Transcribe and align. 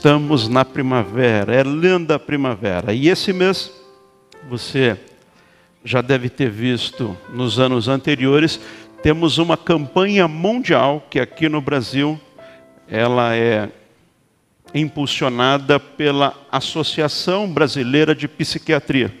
Estamos 0.00 0.48
na 0.48 0.64
primavera, 0.64 1.54
é 1.54 1.62
linda 1.62 2.14
a 2.14 2.18
primavera. 2.18 2.94
E 2.94 3.10
esse 3.10 3.34
mês, 3.34 3.70
você 4.48 4.98
já 5.84 6.00
deve 6.00 6.30
ter 6.30 6.48
visto 6.48 7.14
nos 7.34 7.58
anos 7.58 7.86
anteriores, 7.86 8.58
temos 9.02 9.36
uma 9.36 9.58
campanha 9.58 10.26
mundial 10.26 11.06
que 11.10 11.20
aqui 11.20 11.50
no 11.50 11.60
Brasil 11.60 12.18
ela 12.88 13.36
é 13.36 13.68
impulsionada 14.72 15.78
pela 15.78 16.34
Associação 16.50 17.46
Brasileira 17.52 18.14
de 18.14 18.26
Psiquiatria. 18.26 19.14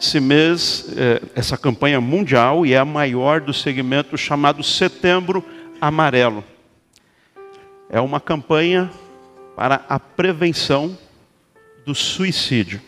Esse 0.00 0.20
mês, 0.20 0.94
é, 0.96 1.20
essa 1.34 1.58
campanha 1.58 2.00
mundial 2.00 2.64
e 2.64 2.72
é 2.72 2.78
a 2.78 2.84
maior 2.84 3.40
do 3.40 3.52
segmento 3.52 4.16
chamado 4.16 4.62
Setembro 4.62 5.44
Amarelo. 5.80 6.44
É 7.90 8.00
uma 8.00 8.20
campanha 8.20 8.88
para 9.62 9.84
a 9.88 10.00
prevenção 10.00 10.98
do 11.86 11.94
suicídio. 11.94 12.82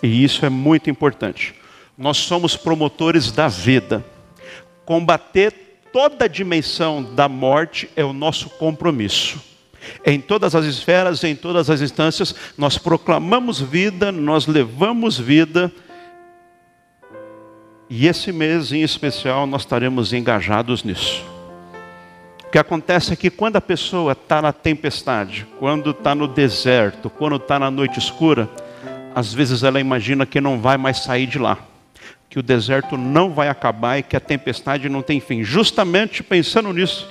E 0.00 0.22
isso 0.22 0.46
é 0.46 0.48
muito 0.48 0.88
importante. 0.88 1.52
Nós 1.98 2.16
somos 2.16 2.56
promotores 2.56 3.32
da 3.32 3.48
vida. 3.48 4.06
Combater 4.84 5.50
toda 5.92 6.26
a 6.26 6.28
dimensão 6.28 7.02
da 7.02 7.28
morte 7.28 7.90
é 7.96 8.04
o 8.04 8.12
nosso 8.12 8.48
compromisso. 8.50 9.42
Em 10.06 10.20
todas 10.20 10.54
as 10.54 10.64
esferas, 10.64 11.24
em 11.24 11.34
todas 11.34 11.68
as 11.68 11.80
instâncias, 11.80 12.36
nós 12.56 12.78
proclamamos 12.78 13.60
vida, 13.60 14.12
nós 14.12 14.46
levamos 14.46 15.18
vida. 15.18 15.72
E 17.88 18.06
esse 18.06 18.30
mês 18.30 18.70
em 18.70 18.82
especial 18.82 19.44
nós 19.44 19.62
estaremos 19.62 20.12
engajados 20.12 20.84
nisso. 20.84 21.39
O 22.50 22.52
que 22.52 22.58
acontece 22.58 23.12
é 23.12 23.16
que 23.16 23.30
quando 23.30 23.54
a 23.54 23.60
pessoa 23.60 24.10
está 24.10 24.42
na 24.42 24.52
tempestade, 24.52 25.46
quando 25.60 25.92
está 25.92 26.16
no 26.16 26.26
deserto, 26.26 27.08
quando 27.08 27.36
está 27.36 27.60
na 27.60 27.70
noite 27.70 28.00
escura, 28.00 28.50
às 29.14 29.32
vezes 29.32 29.62
ela 29.62 29.78
imagina 29.78 30.26
que 30.26 30.40
não 30.40 30.60
vai 30.60 30.76
mais 30.76 30.98
sair 30.98 31.28
de 31.28 31.38
lá, 31.38 31.58
que 32.28 32.40
o 32.40 32.42
deserto 32.42 32.96
não 32.96 33.30
vai 33.30 33.48
acabar 33.48 33.98
e 33.98 34.02
que 34.02 34.16
a 34.16 34.20
tempestade 34.20 34.88
não 34.88 35.00
tem 35.00 35.20
fim. 35.20 35.44
Justamente 35.44 36.24
pensando 36.24 36.72
nisso, 36.72 37.08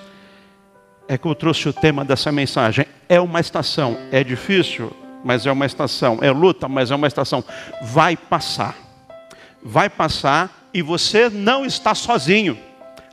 é 1.08 1.18
que 1.18 1.26
eu 1.26 1.34
trouxe 1.34 1.70
o 1.70 1.74
tema 1.74 2.04
dessa 2.04 2.34
mensagem. 2.34 2.86
É 3.08 3.22
uma 3.22 3.40
estação, 3.40 3.98
é 4.12 4.22
difícil, 4.26 4.92
mas 5.24 5.46
é 5.46 5.52
uma 5.54 5.66
estação. 5.66 6.20
É 6.22 6.32
luta, 6.32 6.68
mas 6.68 6.92
é 6.92 6.96
uma 6.96 7.08
estação. 7.08 7.46
Vai 7.82 8.18
passar. 8.18 8.76
Vai 9.64 9.90
passar 9.90 10.68
e 10.74 10.82
você 10.82 11.30
não 11.30 11.66
está 11.66 11.96
sozinho. 11.96 12.58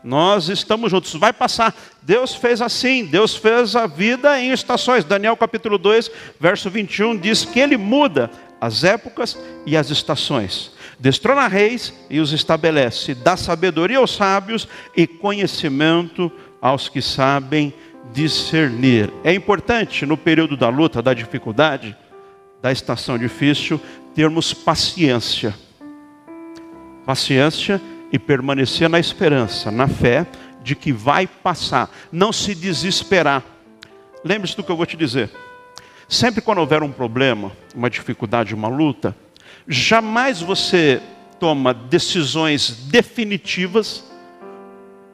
Nós 0.06 0.48
estamos 0.48 0.92
juntos, 0.92 1.12
vai 1.14 1.32
passar. 1.32 1.74
Deus 2.00 2.32
fez 2.32 2.62
assim, 2.62 3.04
Deus 3.04 3.34
fez 3.34 3.74
a 3.74 3.88
vida 3.88 4.40
em 4.40 4.52
estações. 4.52 5.04
Daniel 5.04 5.36
capítulo 5.36 5.76
2, 5.76 6.08
verso 6.38 6.70
21 6.70 7.16
diz 7.16 7.44
que 7.44 7.58
ele 7.58 7.76
muda 7.76 8.30
as 8.60 8.84
épocas 8.84 9.36
e 9.66 9.76
as 9.76 9.90
estações. 9.90 10.70
Destrona 11.00 11.48
reis 11.48 11.92
e 12.08 12.20
os 12.20 12.32
estabelece, 12.32 13.16
dá 13.16 13.36
sabedoria 13.36 13.98
aos 13.98 14.14
sábios 14.14 14.68
e 14.96 15.08
conhecimento 15.08 16.30
aos 16.62 16.88
que 16.88 17.02
sabem 17.02 17.74
discernir. 18.12 19.12
É 19.24 19.34
importante 19.34 20.06
no 20.06 20.16
período 20.16 20.56
da 20.56 20.68
luta, 20.68 21.02
da 21.02 21.12
dificuldade, 21.12 21.96
da 22.62 22.70
estação 22.70 23.18
difícil, 23.18 23.80
termos 24.14 24.54
paciência. 24.54 25.52
Paciência 27.04 27.82
e 28.16 28.18
permanecer 28.18 28.88
na 28.88 28.98
esperança, 28.98 29.70
na 29.70 29.86
fé 29.86 30.26
de 30.62 30.74
que 30.74 30.90
vai 30.90 31.26
passar. 31.26 31.90
Não 32.10 32.32
se 32.32 32.54
desesperar. 32.54 33.42
Lembre-se 34.24 34.56
do 34.56 34.64
que 34.64 34.72
eu 34.72 34.76
vou 34.76 34.86
te 34.86 34.96
dizer. 34.96 35.30
Sempre 36.08 36.40
quando 36.40 36.58
houver 36.58 36.82
um 36.82 36.90
problema, 36.90 37.52
uma 37.74 37.90
dificuldade, 37.90 38.54
uma 38.54 38.68
luta, 38.68 39.14
jamais 39.68 40.40
você 40.40 41.00
toma 41.38 41.74
decisões 41.74 42.70
definitivas 42.88 44.02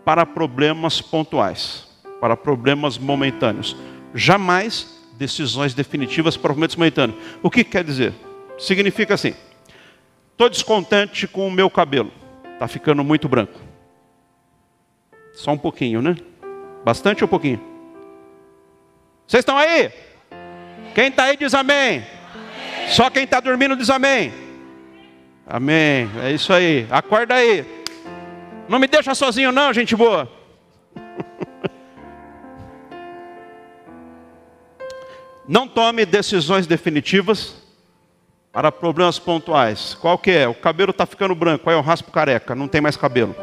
para 0.04 0.24
problemas 0.24 1.00
pontuais, 1.00 1.88
para 2.20 2.36
problemas 2.36 2.98
momentâneos. 2.98 3.76
Jamais 4.14 5.02
decisões 5.19 5.74
definitivas 5.74 6.36
para 6.36 6.50
problemas 6.50 6.76
momentâneos. 6.76 7.19
O 7.42 7.50
que 7.50 7.64
quer 7.64 7.82
dizer? 7.82 8.12
Significa 8.58 9.14
assim: 9.14 9.34
estou 10.30 10.48
descontente 10.48 11.26
com 11.26 11.48
o 11.48 11.50
meu 11.50 11.69
cabelo. 11.69 12.21
Está 12.62 12.68
ficando 12.68 13.02
muito 13.02 13.28
branco. 13.28 13.58
Só 15.32 15.50
um 15.50 15.58
pouquinho, 15.58 16.00
né? 16.00 16.14
Bastante 16.84 17.24
ou 17.24 17.28
pouquinho? 17.28 17.60
Vocês 19.26 19.40
estão 19.40 19.58
aí? 19.58 19.90
Quem 20.94 21.08
está 21.08 21.24
aí 21.24 21.36
diz 21.36 21.54
amém. 21.54 21.96
amém. 21.96 22.04
Só 22.90 23.10
quem 23.10 23.24
está 23.24 23.40
dormindo 23.40 23.74
diz 23.74 23.90
amém. 23.90 24.32
Amém. 25.44 26.08
É 26.22 26.30
isso 26.30 26.52
aí. 26.52 26.86
Acorda 26.88 27.34
aí. 27.34 27.66
Não 28.68 28.78
me 28.78 28.86
deixa 28.86 29.12
sozinho, 29.12 29.50
não, 29.50 29.72
gente 29.72 29.96
boa. 29.96 30.30
Não 35.48 35.66
tome 35.66 36.06
decisões 36.06 36.68
definitivas 36.68 37.60
para 38.52 38.70
problemas 38.70 39.18
pontuais. 39.18 39.96
Qual 39.98 40.18
que 40.18 40.30
é? 40.30 40.46
O 40.46 40.54
cabelo 40.54 40.90
está 40.90 41.06
ficando 41.06 41.34
branco, 41.34 41.68
aí 41.70 41.74
eu 41.74 41.80
raspo 41.80 42.12
careca, 42.12 42.54
não 42.54 42.68
tem 42.68 42.80
mais 42.80 42.96
cabelo. 42.96 43.34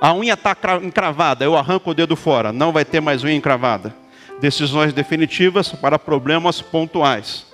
A 0.00 0.14
unha 0.14 0.34
está 0.34 0.56
encravada, 0.82 1.44
eu 1.44 1.56
arranco 1.56 1.90
o 1.90 1.94
dedo 1.94 2.16
fora, 2.16 2.52
não 2.52 2.72
vai 2.72 2.84
ter 2.84 3.00
mais 3.00 3.24
unha 3.24 3.34
encravada. 3.34 3.94
Decisões 4.40 4.92
definitivas 4.94 5.68
para 5.70 5.98
problemas 5.98 6.62
pontuais. 6.62 7.44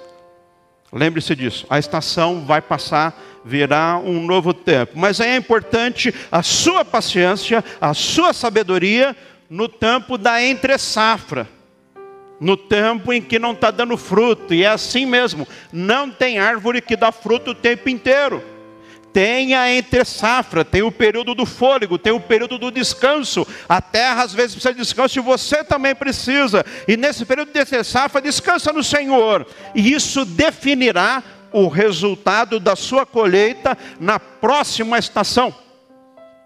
Lembre-se 0.92 1.34
disso. 1.34 1.66
A 1.68 1.78
estação 1.78 2.44
vai 2.44 2.60
passar, 2.60 3.18
virá 3.44 3.98
um 3.98 4.24
novo 4.24 4.54
tempo. 4.54 4.92
Mas 4.94 5.18
é 5.18 5.34
importante 5.34 6.14
a 6.30 6.42
sua 6.44 6.84
paciência, 6.84 7.64
a 7.80 7.92
sua 7.92 8.32
sabedoria 8.32 9.16
no 9.50 9.68
tempo 9.68 10.16
da 10.16 10.40
entre-safra 10.40 11.55
no 12.40 12.56
tempo 12.56 13.12
em 13.12 13.22
que 13.22 13.38
não 13.38 13.52
está 13.52 13.70
dando 13.70 13.96
fruto, 13.96 14.52
e 14.52 14.62
é 14.62 14.68
assim 14.68 15.06
mesmo, 15.06 15.46
não 15.72 16.10
tem 16.10 16.38
árvore 16.38 16.80
que 16.80 16.96
dá 16.96 17.10
fruto 17.10 17.52
o 17.52 17.54
tempo 17.54 17.88
inteiro. 17.88 18.42
Tem 19.12 19.54
a 19.54 19.72
entre 19.72 20.04
safra, 20.04 20.62
tem 20.62 20.82
o 20.82 20.92
período 20.92 21.34
do 21.34 21.46
fôlego, 21.46 21.96
tem 21.96 22.12
o 22.12 22.20
período 22.20 22.58
do 22.58 22.70
descanso. 22.70 23.46
A 23.66 23.80
terra 23.80 24.22
às 24.22 24.34
vezes 24.34 24.52
precisa 24.52 24.74
de 24.74 24.80
descanso 24.80 25.18
e 25.18 25.22
você 25.22 25.64
também 25.64 25.94
precisa. 25.94 26.62
E 26.86 26.98
nesse 26.98 27.24
período 27.24 27.50
de 27.50 27.58
entre 27.58 27.82
safra, 27.82 28.20
descansa 28.20 28.74
no 28.74 28.84
Senhor. 28.84 29.46
E 29.74 29.90
isso 29.94 30.26
definirá 30.26 31.22
o 31.50 31.68
resultado 31.68 32.60
da 32.60 32.76
sua 32.76 33.06
colheita 33.06 33.78
na 33.98 34.20
próxima 34.20 34.98
estação. 34.98 35.54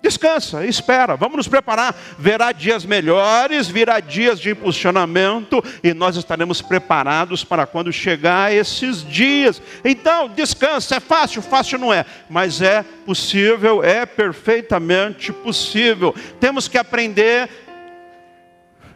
Descansa, 0.02 0.64
espera, 0.64 1.14
vamos 1.14 1.36
nos 1.36 1.48
preparar. 1.48 1.94
Verá 2.18 2.52
dias 2.52 2.86
melhores, 2.86 3.68
virá 3.68 4.00
dias 4.00 4.40
de 4.40 4.50
impulsionamento 4.50 5.62
e 5.84 5.92
nós 5.92 6.16
estaremos 6.16 6.62
preparados 6.62 7.44
para 7.44 7.66
quando 7.66 7.92
chegar 7.92 8.52
esses 8.52 9.06
dias. 9.06 9.60
Então, 9.84 10.28
descansa, 10.28 10.96
é 10.96 11.00
fácil, 11.00 11.42
fácil 11.42 11.78
não 11.78 11.92
é, 11.92 12.06
mas 12.30 12.62
é 12.62 12.82
possível, 13.04 13.84
é 13.84 14.06
perfeitamente 14.06 15.32
possível. 15.32 16.14
Temos 16.40 16.66
que 16.66 16.78
aprender, 16.78 17.50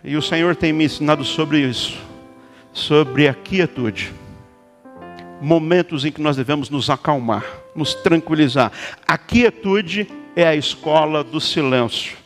e 0.03 0.16
o 0.16 0.22
Senhor 0.22 0.56
tem 0.56 0.72
me 0.72 0.84
ensinado 0.84 1.22
sobre 1.22 1.59
isso, 1.59 1.98
sobre 2.72 3.28
a 3.28 3.34
quietude. 3.34 4.10
Momentos 5.38 6.06
em 6.06 6.12
que 6.12 6.22
nós 6.22 6.36
devemos 6.36 6.71
nos 6.71 6.88
acalmar, 6.88 7.44
nos 7.76 7.92
tranquilizar. 7.92 8.72
A 9.06 9.19
quietude 9.19 10.09
é 10.37 10.47
a 10.47 10.55
escola 10.55 11.22
do 11.22 11.41
silêncio. 11.41 12.17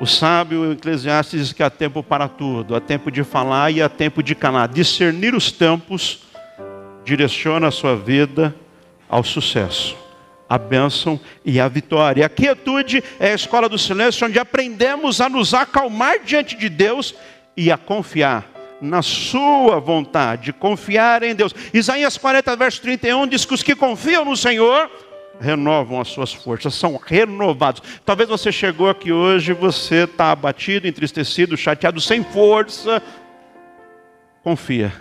O 0.00 0.06
sábio 0.06 0.72
Eclesiastes 0.72 1.40
diz 1.40 1.52
que 1.52 1.62
há 1.62 1.70
tempo 1.70 2.02
para 2.02 2.26
tudo, 2.26 2.74
há 2.74 2.80
tempo 2.80 3.10
de 3.10 3.22
falar 3.22 3.70
e 3.70 3.80
há 3.80 3.88
tempo 3.88 4.22
de 4.22 4.34
calar. 4.34 4.68
Discernir 4.68 5.34
os 5.34 5.52
tempos 5.52 6.24
direciona 7.04 7.68
a 7.68 7.70
sua 7.70 7.94
vida 7.94 8.54
ao 9.08 9.22
sucesso, 9.22 9.96
à 10.48 10.58
bênção 10.58 11.20
e 11.44 11.60
à 11.60 11.68
vitória. 11.68 12.26
A 12.26 12.28
quietude 12.28 13.04
é 13.20 13.32
a 13.32 13.34
escola 13.34 13.68
do 13.68 13.78
silêncio, 13.78 14.26
onde 14.26 14.38
aprendemos 14.38 15.20
a 15.20 15.28
nos 15.28 15.54
acalmar 15.54 16.20
diante 16.24 16.56
de 16.56 16.68
Deus 16.68 17.14
e 17.56 17.70
a 17.70 17.76
confiar 17.76 18.50
na 18.80 19.00
sua 19.00 19.78
vontade, 19.78 20.52
confiar 20.52 21.22
em 21.22 21.34
Deus. 21.34 21.54
Isaías 21.72 22.18
40, 22.18 22.56
verso 22.56 22.82
31 22.82 23.26
diz 23.28 23.44
que 23.44 23.54
os 23.54 23.62
que 23.62 23.76
confiam 23.76 24.24
no 24.24 24.36
Senhor 24.36 24.90
renovam 25.40 26.00
as 26.00 26.08
suas 26.08 26.32
forças, 26.32 26.74
são 26.74 26.98
renovados. 27.04 27.82
Talvez 28.04 28.28
você 28.28 28.50
chegou 28.50 28.88
aqui 28.88 29.12
hoje, 29.12 29.52
você 29.52 30.04
está 30.04 30.32
abatido, 30.32 30.86
entristecido, 30.86 31.56
chateado, 31.56 32.00
sem 32.00 32.22
força. 32.22 33.02
Confia. 34.42 34.92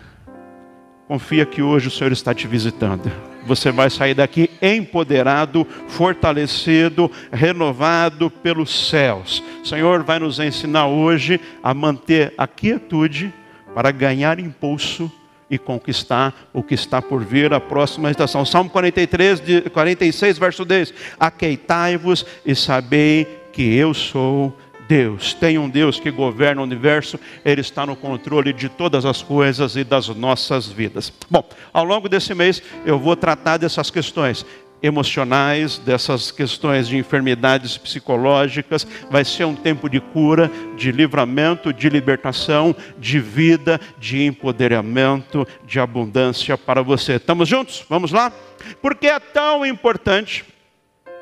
Confia 1.07 1.45
que 1.45 1.62
hoje 1.62 1.88
o 1.88 1.91
Senhor 1.91 2.12
está 2.12 2.33
te 2.33 2.47
visitando. 2.47 3.12
Você 3.45 3.71
vai 3.71 3.89
sair 3.89 4.13
daqui 4.13 4.50
empoderado, 4.62 5.68
fortalecido, 5.88 7.12
renovado 7.31 8.29
pelos 8.29 8.89
céus. 8.89 9.44
O 9.62 9.68
Senhor 9.68 10.03
vai 10.03 10.18
nos 10.18 10.39
ensinar 10.39 10.88
hoje 10.88 11.41
a 11.62 11.74
manter 11.74 12.33
a 12.38 12.47
quietude 12.47 13.33
para 13.75 13.91
ganhar 13.91 14.39
impulso 14.39 15.12
e 15.49 15.57
conquistar 15.57 16.49
o 16.53 16.63
que 16.63 16.73
está 16.73 17.01
por 17.01 17.23
vir, 17.23 17.53
a 17.53 17.59
próxima 17.59 18.09
estação. 18.09 18.45
Salmo 18.45 18.69
43, 18.69 19.41
46, 19.71 20.37
verso 20.37 20.65
10. 20.65 20.93
Aqueitai-vos 21.19 22.25
e 22.45 22.55
sabei 22.55 23.27
que 23.51 23.75
eu 23.75 23.93
sou 23.93 24.57
Deus. 24.87 25.33
Tem 25.33 25.57
um 25.57 25.69
Deus 25.69 25.99
que 25.99 26.11
governa 26.11 26.61
o 26.61 26.63
universo, 26.63 27.19
Ele 27.43 27.61
está 27.61 27.85
no 27.85 27.95
controle 27.95 28.53
de 28.53 28.69
todas 28.69 29.05
as 29.05 29.21
coisas 29.21 29.75
e 29.75 29.83
das 29.83 30.07
nossas 30.09 30.67
vidas. 30.67 31.11
Bom, 31.29 31.47
ao 31.71 31.83
longo 31.83 32.09
desse 32.09 32.33
mês 32.33 32.61
eu 32.85 32.99
vou 32.99 33.15
tratar 33.15 33.57
dessas 33.57 33.89
questões 33.89 34.45
emocionais, 34.83 35.77
dessas 35.77 36.30
questões 36.30 36.89
de 36.89 36.97
enfermidades 36.97 37.77
psicológicas. 37.77 38.85
Vai 39.09 39.24
ser 39.24 39.45
um 39.45 39.56
tempo 39.56 39.89
de 39.89 40.01
cura, 40.01 40.51
de 40.75 40.91
livramento, 40.91 41.71
de 41.71 41.88
libertação, 41.88 42.75
de 43.00 43.18
vida, 43.18 43.80
de 43.97 44.25
empoderamento, 44.25 45.47
de 45.65 45.80
abundância 45.80 46.57
para 46.57 46.81
você. 46.81 47.13
Estamos 47.13 47.47
juntos? 47.47 47.85
Vamos 47.89 48.12
lá? 48.12 48.33
Porque 48.81 49.07
é 49.07 49.19
tão 49.19 49.65
importante 49.65 50.44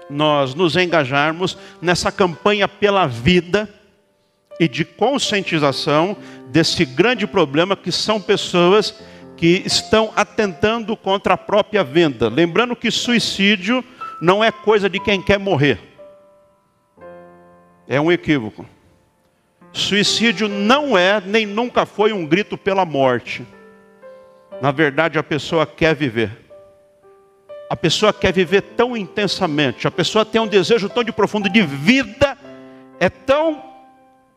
nós 0.10 0.56
nos 0.56 0.76
engajarmos 0.76 1.56
nessa 1.80 2.12
campanha 2.12 2.68
pela 2.68 3.06
vida 3.06 3.70
e 4.60 4.68
de 4.68 4.84
conscientização 4.84 6.18
desse 6.48 6.84
grande 6.84 7.26
problema 7.26 7.76
que 7.76 7.92
são 7.92 8.20
pessoas 8.20 8.94
que 9.42 9.64
estão 9.66 10.14
atentando 10.16 10.96
contra 10.96 11.34
a 11.34 11.38
própria 11.38 11.84
vida. 11.84 12.30
Lembrando 12.30 12.76
que 12.76 12.92
suicídio 12.92 13.84
não 14.22 14.44
é 14.44 14.52
coisa 14.52 14.88
de 14.88 15.00
quem 15.00 15.20
quer 15.20 15.40
morrer. 15.40 15.80
É 17.88 18.00
um 18.00 18.12
equívoco. 18.12 18.64
Suicídio 19.74 20.48
não 20.48 20.96
é 20.96 21.20
nem 21.20 21.48
nunca 21.48 21.88
foi 21.88 22.14
um 22.14 22.24
grito 22.24 22.56
pela 22.56 22.86
morte. 22.86 23.44
Na 24.62 24.70
verdade, 24.70 25.18
a 25.18 25.24
pessoa 25.24 25.66
quer 25.66 25.96
viver. 25.96 26.38
A 27.68 27.76
pessoa 27.76 28.14
quer 28.14 28.32
viver 28.32 28.62
tão 28.62 28.96
intensamente, 28.96 29.88
a 29.88 29.92
pessoa 29.92 30.24
tem 30.24 30.40
um 30.40 30.46
desejo 30.46 30.88
tão 30.88 31.04
de 31.04 31.12
profundo 31.12 31.50
de 31.50 31.64
vida, 31.64 32.38
é 33.00 33.10
tão 33.10 33.64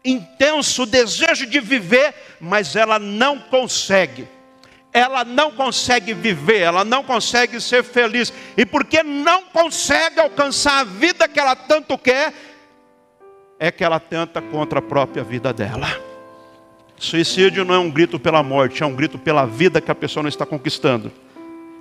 intenso 0.03 0.85
o 0.85 0.87
desejo 0.87 1.45
de 1.45 1.61
viver, 1.61 2.15
mas 2.41 2.75
ela 2.75 2.99
não 2.99 3.39
consegue 3.39 4.33
ela 4.94 5.25
não 5.25 5.50
consegue 5.50 6.14
viver, 6.14 6.61
ela 6.61 6.85
não 6.85 7.02
consegue 7.02 7.61
ser 7.61 7.82
feliz. 7.82 8.32
E 8.56 8.64
porque 8.64 9.02
não 9.02 9.43
consegue 9.46 10.20
alcançar 10.20 10.79
a 10.79 10.85
vida 10.85 11.26
que 11.26 11.41
ela 11.41 11.56
tanto 11.56 11.99
quer, 11.99 12.32
é 13.58 13.73
que 13.73 13.82
ela 13.82 13.99
tenta 13.99 14.41
contra 14.41 14.79
a 14.79 14.82
própria 14.82 15.25
vida 15.25 15.52
dela. 15.52 15.88
Suicídio 16.96 17.64
não 17.64 17.75
é 17.75 17.79
um 17.79 17.91
grito 17.91 18.20
pela 18.20 18.41
morte, 18.41 18.85
é 18.85 18.87
um 18.87 18.94
grito 18.94 19.19
pela 19.19 19.44
vida 19.44 19.81
que 19.81 19.91
a 19.91 19.94
pessoa 19.96 20.23
não 20.23 20.29
está 20.29 20.46
conquistando. 20.46 21.11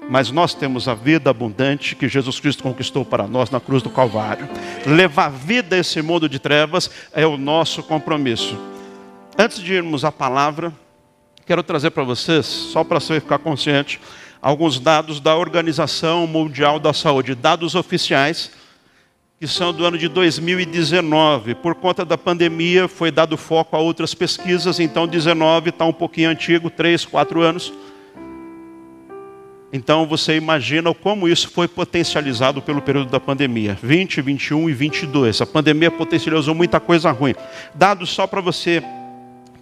Mas 0.09 0.31
nós 0.31 0.55
temos 0.55 0.87
a 0.87 0.95
vida 0.95 1.29
abundante 1.29 1.95
que 1.95 2.09
Jesus 2.09 2.39
Cristo 2.39 2.63
conquistou 2.63 3.05
para 3.05 3.27
nós 3.27 3.51
na 3.51 3.59
cruz 3.59 3.83
do 3.83 3.91
Calvário. 3.91 4.49
Levar 4.87 5.29
vida 5.29 5.75
a 5.75 5.79
esse 5.79 6.01
mundo 6.01 6.27
de 6.27 6.39
trevas 6.39 6.89
é 7.13 7.27
o 7.27 7.37
nosso 7.37 7.83
compromisso. 7.83 8.57
Antes 9.37 9.59
de 9.59 9.71
irmos 9.71 10.03
à 10.03 10.11
palavra, 10.11 10.73
Quero 11.45 11.61
trazer 11.61 11.89
para 11.89 12.03
vocês, 12.03 12.45
só 12.45 12.85
para 12.85 13.01
você 13.01 13.19
ficar 13.19 13.37
consciente, 13.37 13.99
alguns 14.41 14.79
dados 14.79 15.19
da 15.19 15.35
Organização 15.35 16.25
Mundial 16.25 16.79
da 16.79 16.93
Saúde, 16.93 17.35
dados 17.35 17.75
oficiais, 17.75 18.49
que 19.41 19.45
são 19.45 19.73
do 19.73 19.83
ano 19.85 19.97
de 19.97 20.07
2019. 20.07 21.55
Por 21.55 21.75
conta 21.75 22.05
da 22.05 22.17
pandemia, 22.17 22.87
foi 22.87 23.11
dado 23.11 23.35
foco 23.35 23.75
a 23.75 23.79
outras 23.79 24.13
pesquisas, 24.13 24.79
então 24.79 25.05
19 25.05 25.69
está 25.69 25.83
um 25.83 25.91
pouquinho 25.91 26.29
antigo, 26.29 26.69
3, 26.69 27.03
4 27.03 27.41
anos. 27.41 27.73
Então 29.73 30.05
você 30.07 30.37
imagina 30.37 30.93
como 30.93 31.27
isso 31.27 31.49
foi 31.49 31.67
potencializado 31.67 32.61
pelo 32.61 32.81
período 32.81 33.09
da 33.09 33.19
pandemia, 33.19 33.77
20, 33.83 34.21
21 34.21 34.69
e 34.69 34.73
22. 34.73 35.41
A 35.41 35.45
pandemia 35.45 35.91
potencializou 35.91 36.55
muita 36.55 36.79
coisa 36.79 37.11
ruim. 37.11 37.35
Dados 37.75 38.11
só 38.11 38.25
para 38.25 38.39
você 38.39 38.81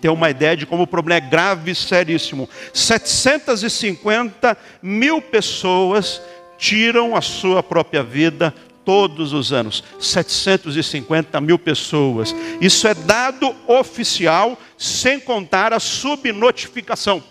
ter 0.01 0.09
uma 0.09 0.29
ideia 0.29 0.57
de 0.57 0.65
como 0.65 0.83
o 0.83 0.87
problema 0.87 1.23
é 1.23 1.29
grave 1.29 1.71
e 1.71 1.75
seríssimo. 1.75 2.49
750 2.73 4.57
mil 4.81 5.21
pessoas 5.21 6.21
tiram 6.57 7.15
a 7.15 7.21
sua 7.21 7.61
própria 7.61 8.01
vida 8.01 8.53
todos 8.83 9.31
os 9.31 9.53
anos. 9.53 9.83
750 9.99 11.39
mil 11.39 11.59
pessoas. 11.59 12.35
Isso 12.59 12.87
é 12.87 12.93
dado 12.93 13.55
oficial, 13.67 14.57
sem 14.77 15.19
contar 15.19 15.71
a 15.71 15.79
subnotificação. 15.79 17.23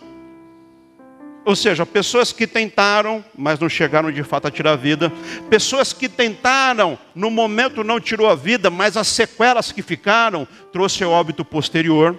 Ou 1.44 1.56
seja, 1.56 1.86
pessoas 1.86 2.32
que 2.32 2.46
tentaram, 2.46 3.24
mas 3.36 3.58
não 3.58 3.68
chegaram 3.68 4.12
de 4.12 4.22
fato 4.22 4.46
a 4.46 4.50
tirar 4.50 4.72
a 4.72 4.76
vida. 4.76 5.10
Pessoas 5.48 5.92
que 5.92 6.08
tentaram, 6.08 6.98
no 7.14 7.30
momento 7.30 7.82
não 7.82 7.98
tirou 7.98 8.28
a 8.28 8.34
vida, 8.34 8.70
mas 8.70 8.96
as 8.96 9.08
sequelas 9.08 9.72
que 9.72 9.82
ficaram 9.82 10.46
trouxe 10.70 11.04
o 11.04 11.10
óbito 11.10 11.44
posterior. 11.44 12.16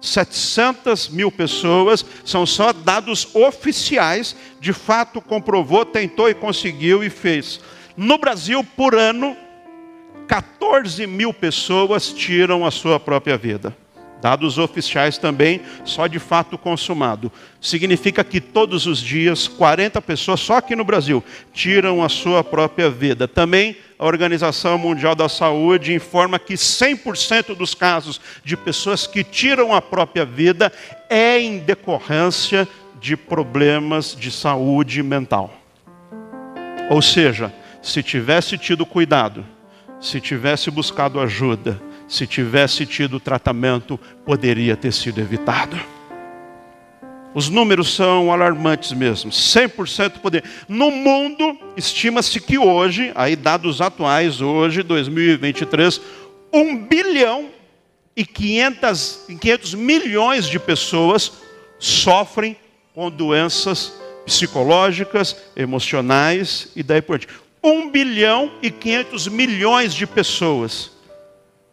700 0.00 1.08
mil 1.08 1.32
pessoas, 1.32 2.04
são 2.24 2.46
só 2.46 2.72
dados 2.72 3.34
oficiais, 3.34 4.36
de 4.60 4.72
fato 4.72 5.20
comprovou, 5.20 5.84
tentou 5.84 6.28
e 6.28 6.34
conseguiu 6.34 7.02
e 7.02 7.10
fez. 7.10 7.60
No 7.96 8.18
Brasil, 8.18 8.62
por 8.62 8.94
ano, 8.94 9.36
14 10.28 11.06
mil 11.06 11.32
pessoas 11.32 12.12
tiram 12.12 12.66
a 12.66 12.70
sua 12.70 13.00
própria 13.00 13.36
vida. 13.36 13.76
Dados 14.20 14.58
oficiais 14.58 15.18
também, 15.18 15.60
só 15.84 16.06
de 16.06 16.18
fato 16.18 16.56
consumado. 16.56 17.30
Significa 17.60 18.24
que 18.24 18.40
todos 18.40 18.86
os 18.86 18.98
dias, 18.98 19.46
40 19.46 20.00
pessoas, 20.00 20.40
só 20.40 20.56
aqui 20.56 20.74
no 20.74 20.84
Brasil, 20.84 21.22
tiram 21.52 22.02
a 22.02 22.08
sua 22.08 22.42
própria 22.42 22.88
vida. 22.88 23.28
Também 23.28 23.76
a 23.98 24.06
Organização 24.06 24.78
Mundial 24.78 25.14
da 25.14 25.28
Saúde 25.28 25.94
informa 25.94 26.38
que 26.38 26.54
100% 26.54 27.54
dos 27.54 27.74
casos 27.74 28.20
de 28.44 28.56
pessoas 28.56 29.06
que 29.06 29.22
tiram 29.22 29.74
a 29.74 29.82
própria 29.82 30.24
vida 30.24 30.72
é 31.08 31.38
em 31.38 31.58
decorrência 31.58 32.66
de 33.00 33.16
problemas 33.16 34.16
de 34.18 34.30
saúde 34.30 35.02
mental. 35.02 35.52
Ou 36.90 37.02
seja, 37.02 37.52
se 37.82 38.02
tivesse 38.02 38.56
tido 38.56 38.86
cuidado, 38.86 39.44
se 40.00 40.20
tivesse 40.20 40.70
buscado 40.70 41.20
ajuda, 41.20 41.80
se 42.08 42.26
tivesse 42.26 42.86
tido 42.86 43.18
tratamento, 43.18 43.98
poderia 44.24 44.76
ter 44.76 44.92
sido 44.92 45.20
evitado. 45.20 45.78
Os 47.34 47.50
números 47.50 47.94
são 47.94 48.32
alarmantes 48.32 48.92
mesmo, 48.92 49.30
100% 49.30 50.20
poder. 50.20 50.42
No 50.66 50.90
mundo, 50.90 51.58
estima-se 51.76 52.40
que 52.40 52.56
hoje, 52.56 53.12
aí 53.14 53.36
dados 53.36 53.82
atuais, 53.82 54.40
hoje, 54.40 54.82
2023, 54.82 56.00
1 56.50 56.78
bilhão 56.86 57.50
e 58.16 58.24
500, 58.24 59.24
500 59.38 59.74
milhões 59.74 60.48
de 60.48 60.58
pessoas 60.58 61.32
sofrem 61.78 62.56
com 62.94 63.10
doenças 63.10 63.92
psicológicas, 64.24 65.36
emocionais 65.54 66.68
e 66.74 66.82
daí 66.82 67.02
por 67.02 67.18
diante. 67.18 67.34
1 67.62 67.90
bilhão 67.90 68.50
e 68.62 68.70
500 68.70 69.28
milhões 69.28 69.92
de 69.92 70.06
pessoas 70.06 70.95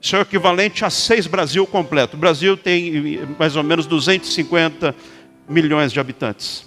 isso 0.04 0.18
é 0.18 0.20
o 0.20 0.24
equivalente 0.24 0.84
a 0.84 0.90
seis 0.90 1.28
Brasil 1.28 1.66
completo. 1.66 2.18
O 2.18 2.20
Brasil 2.20 2.58
tem 2.58 3.22
mais 3.40 3.56
ou 3.56 3.64
menos 3.64 3.86
250 3.86 4.94
milhões 5.48 5.94
de 5.94 6.00
habitantes. 6.02 6.66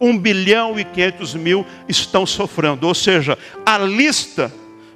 1 0.00 0.16
bilhão 0.16 0.80
e 0.80 0.86
500 0.86 1.34
mil 1.34 1.66
estão 1.86 2.24
sofrendo. 2.24 2.86
Ou 2.86 2.94
seja, 2.94 3.36
a 3.66 3.76
lista 3.76 4.50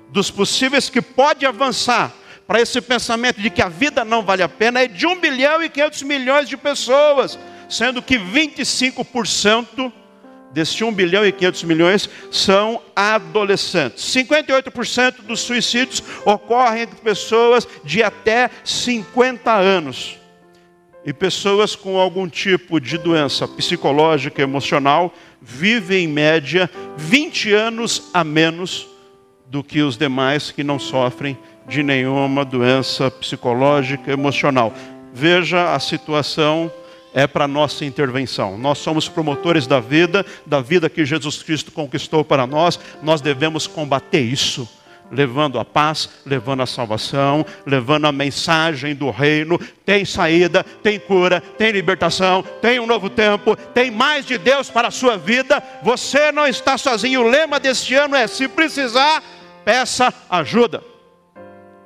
dos 0.08 0.30
possíveis 0.30 0.88
que 0.88 1.02
pode 1.02 1.44
avançar 1.44 2.14
para 2.46 2.62
esse 2.62 2.80
pensamento 2.80 3.42
de 3.42 3.50
que 3.50 3.60
a 3.60 3.68
vida 3.68 4.06
não 4.06 4.22
vale 4.22 4.42
a 4.42 4.48
pena 4.48 4.80
é 4.80 4.88
de 4.88 5.06
1 5.06 5.20
bilhão 5.20 5.62
e 5.62 5.68
500 5.68 6.02
milhões 6.04 6.48
de 6.48 6.56
pessoas, 6.56 7.38
sendo 7.68 8.00
que 8.00 8.16
25% 8.16 9.92
desse 10.52 10.84
1 10.84 10.92
bilhão 10.92 11.26
e 11.26 11.32
500 11.32 11.64
milhões 11.64 12.10
são 12.30 12.80
adolescentes. 12.94 14.04
58% 14.14 15.22
dos 15.22 15.40
suicídios 15.40 16.02
ocorrem 16.24 16.82
entre 16.82 17.00
pessoas 17.00 17.66
de 17.84 18.02
até 18.02 18.50
50 18.64 19.52
anos. 19.52 20.18
E 21.04 21.12
pessoas 21.12 21.74
com 21.74 21.98
algum 21.98 22.28
tipo 22.28 22.80
de 22.80 22.96
doença 22.96 23.48
psicológica, 23.48 24.40
emocional, 24.40 25.12
vivem 25.40 26.04
em 26.04 26.08
média 26.08 26.70
20 26.96 27.52
anos 27.52 28.10
a 28.14 28.22
menos 28.22 28.86
do 29.46 29.64
que 29.64 29.82
os 29.82 29.96
demais 29.96 30.52
que 30.52 30.62
não 30.62 30.78
sofrem 30.78 31.36
de 31.66 31.82
nenhuma 31.82 32.44
doença 32.44 33.10
psicológica, 33.10 34.12
emocional. 34.12 34.72
Veja 35.12 35.74
a 35.74 35.80
situação 35.80 36.72
é 37.14 37.26
para 37.26 37.48
nossa 37.48 37.84
intervenção. 37.84 38.56
Nós 38.58 38.78
somos 38.78 39.08
promotores 39.08 39.66
da 39.66 39.80
vida, 39.80 40.24
da 40.46 40.60
vida 40.60 40.88
que 40.88 41.04
Jesus 41.04 41.42
Cristo 41.42 41.70
conquistou 41.72 42.24
para 42.24 42.46
nós, 42.46 42.78
nós 43.02 43.20
devemos 43.20 43.66
combater 43.66 44.20
isso. 44.20 44.68
levando 45.12 45.58
a 45.58 45.64
paz, 45.64 46.08
levando 46.24 46.62
a 46.62 46.66
salvação, 46.66 47.44
levando 47.66 48.06
a 48.06 48.12
mensagem 48.12 48.94
do 48.94 49.10
reino. 49.10 49.60
Tem 49.84 50.06
saída, 50.06 50.64
tem 50.82 50.98
cura, 50.98 51.38
tem 51.58 51.70
libertação, 51.70 52.42
tem 52.62 52.80
um 52.80 52.86
novo 52.86 53.10
tempo, 53.10 53.54
tem 53.54 53.90
mais 53.90 54.24
de 54.24 54.38
Deus 54.38 54.70
para 54.70 54.88
a 54.88 54.90
sua 54.90 55.18
vida. 55.18 55.62
Você 55.82 56.32
não 56.32 56.46
está 56.46 56.78
sozinho. 56.78 57.20
O 57.20 57.28
lema 57.28 57.60
deste 57.60 57.94
ano 57.94 58.16
é: 58.16 58.26
se 58.26 58.48
precisar, 58.48 59.22
peça 59.66 60.12
ajuda. 60.30 60.91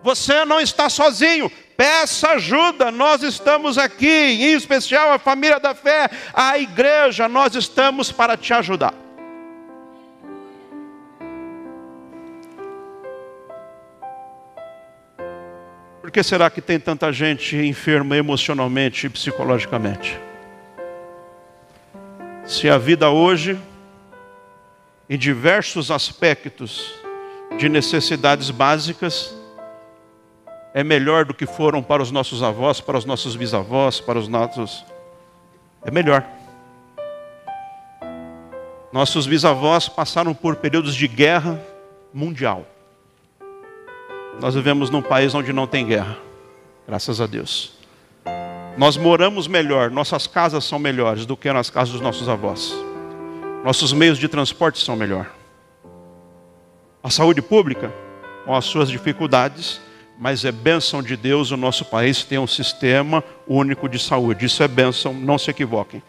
Você 0.07 0.45
não 0.45 0.61
está 0.61 0.89
sozinho, 0.89 1.51
peça 1.77 2.29
ajuda. 2.29 2.93
Nós 2.93 3.25
estamos 3.25 3.77
aqui, 3.77 4.07
em 4.07 4.53
especial 4.53 5.11
a 5.11 5.19
família 5.19 5.59
da 5.59 5.75
fé, 5.75 6.09
a 6.33 6.57
igreja, 6.57 7.29
nós 7.29 7.57
estamos 7.57 8.13
para 8.13 8.37
te 8.37 8.55
ajudar. 8.55 8.95
Por 16.01 16.13
que 16.13 16.23
será 16.23 16.49
que 16.51 16.61
tem 16.61 16.79
tanta 16.79 17.13
gente 17.13 17.57
enferma 17.57 18.17
emocionalmente 18.17 19.09
e 19.09 19.11
psicologicamente? 19.11 20.17
Se 22.45 22.71
a 22.71 22.79
vida 22.79 23.11
hoje, 23.11 23.59
em 25.11 25.19
diversos 25.19 25.91
aspectos 25.91 26.95
de 27.59 27.69
necessidades 27.69 28.53
básicas, 28.53 29.36
é 30.77 30.85
melhor 30.85 31.25
do 31.25 31.33
que 31.33 31.47
foram 31.47 31.83
para 31.83 32.03
os 32.03 32.11
nossos 32.11 32.43
avós, 32.43 32.83
para 32.83 32.99
os 32.99 33.07
nossos 33.07 33.35
bisavós, 33.35 33.99
para 33.99 34.19
os 34.19 34.29
nossos. 34.29 34.85
É 35.83 35.91
melhor. 35.91 36.23
Nossos 38.93 39.27
bisavós 39.27 39.89
passaram 39.89 40.35
por 40.35 40.57
períodos 40.57 40.95
de 40.95 41.09
guerra 41.09 41.59
mundial. 42.13 42.67
Nós 44.39 44.55
vivemos 44.55 44.91
num 44.91 45.01
país 45.01 45.35
onde 45.35 45.51
não 45.51 45.67
tem 45.67 45.87
guerra, 45.87 46.19
graças 46.87 47.23
a 47.23 47.27
Deus. 47.27 47.73
Nós 48.77 48.99
moramos 48.99 49.49
melhor, 49.49 49.91
nossas 49.91 50.27
casas 50.27 50.63
são 50.63 50.79
melhores 50.79 51.25
do 51.25 51.39
que 51.39 51.51
nas 51.51 51.71
casas 51.71 51.93
dos 51.93 52.03
nossos 52.03 52.29
avós. 52.29 52.75
Nossos 53.65 53.95
meios 53.95 54.19
de 54.19 54.29
transporte 54.29 54.85
são 54.85 54.95
melhor. 54.95 55.31
A 57.03 57.09
saúde 57.09 57.41
pública, 57.41 57.91
com 58.45 58.55
as 58.55 58.67
suas 58.67 58.91
dificuldades, 58.91 59.81
mas 60.19 60.45
é 60.45 60.53
bênção 60.53 61.03
de 61.03 61.17
Deus 61.17 61.51
o 61.51 61.57
nosso 61.57 61.85
país 61.85 62.25
tem 62.25 62.39
um 62.39 62.47
sistema 62.47 63.23
único 63.47 63.89
de 63.89 63.99
saúde. 63.99 64.47
Isso 64.47 64.63
é 64.63 64.69
bênção, 64.69 65.13
não 65.13 65.39
se 65.39 65.51
equivoquem. 65.51 66.03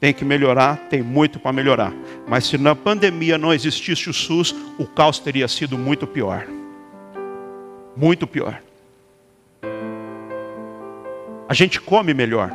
Tem 0.00 0.12
que 0.12 0.24
melhorar, 0.24 0.76
tem 0.90 1.02
muito 1.02 1.38
para 1.38 1.52
melhorar. 1.52 1.92
Mas 2.26 2.46
se 2.46 2.58
na 2.58 2.74
pandemia 2.74 3.38
não 3.38 3.54
existisse 3.54 4.10
o 4.10 4.14
SUS, 4.14 4.54
o 4.78 4.86
caos 4.86 5.18
teria 5.18 5.48
sido 5.48 5.78
muito 5.78 6.06
pior 6.06 6.46
muito 7.96 8.26
pior. 8.26 8.60
A 11.48 11.54
gente 11.54 11.80
come 11.80 12.12
melhor. 12.12 12.50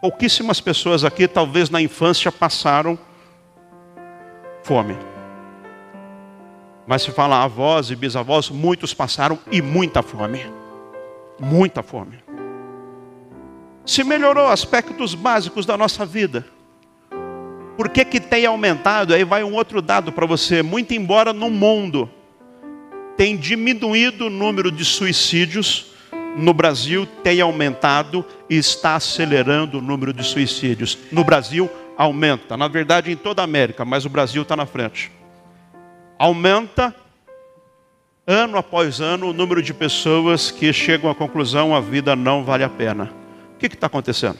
Pouquíssimas 0.00 0.60
pessoas 0.60 1.04
aqui, 1.04 1.26
talvez 1.26 1.70
na 1.70 1.80
infância, 1.80 2.30
passaram 2.30 2.98
fome. 4.62 4.96
Mas 6.86 7.02
se 7.02 7.10
falar 7.10 7.42
avós 7.42 7.90
e 7.90 7.96
bisavós, 7.96 8.48
muitos 8.48 8.94
passaram 8.94 9.38
e 9.50 9.60
muita 9.60 10.02
fome. 10.02 10.40
Muita 11.40 11.82
fome. 11.82 12.18
Se 13.84 14.04
melhorou 14.04 14.48
aspectos 14.48 15.14
básicos 15.14 15.66
da 15.66 15.76
nossa 15.76 16.06
vida. 16.06 16.46
Por 17.76 17.88
que, 17.88 18.04
que 18.04 18.20
tem 18.20 18.46
aumentado? 18.46 19.12
Aí 19.12 19.24
vai 19.24 19.44
um 19.44 19.54
outro 19.54 19.82
dado 19.82 20.12
para 20.12 20.26
você. 20.26 20.62
Muito 20.62 20.94
embora 20.94 21.32
no 21.32 21.50
mundo 21.50 22.08
tem 23.16 23.36
diminuído 23.36 24.26
o 24.26 24.30
número 24.30 24.70
de 24.70 24.84
suicídios, 24.84 25.92
no 26.36 26.52
Brasil 26.52 27.06
tem 27.24 27.40
aumentado 27.40 28.24
e 28.48 28.56
está 28.56 28.94
acelerando 28.94 29.78
o 29.78 29.82
número 29.82 30.12
de 30.12 30.22
suicídios. 30.22 30.98
No 31.10 31.24
Brasil 31.24 31.68
aumenta, 31.96 32.56
na 32.56 32.68
verdade 32.68 33.10
em 33.10 33.16
toda 33.16 33.42
a 33.42 33.44
América, 33.44 33.84
mas 33.84 34.04
o 34.04 34.10
Brasil 34.10 34.42
está 34.42 34.54
na 34.54 34.66
frente. 34.66 35.10
Aumenta 36.18 36.94
ano 38.26 38.58
após 38.58 39.00
ano 39.00 39.28
o 39.28 39.32
número 39.32 39.62
de 39.62 39.72
pessoas 39.72 40.50
que 40.50 40.72
chegam 40.72 41.10
à 41.10 41.14
conclusão 41.14 41.74
a 41.74 41.80
vida 41.80 42.16
não 42.16 42.42
vale 42.42 42.64
a 42.64 42.68
pena. 42.68 43.12
O 43.54 43.58
que 43.58 43.66
está 43.66 43.86
acontecendo? 43.86 44.38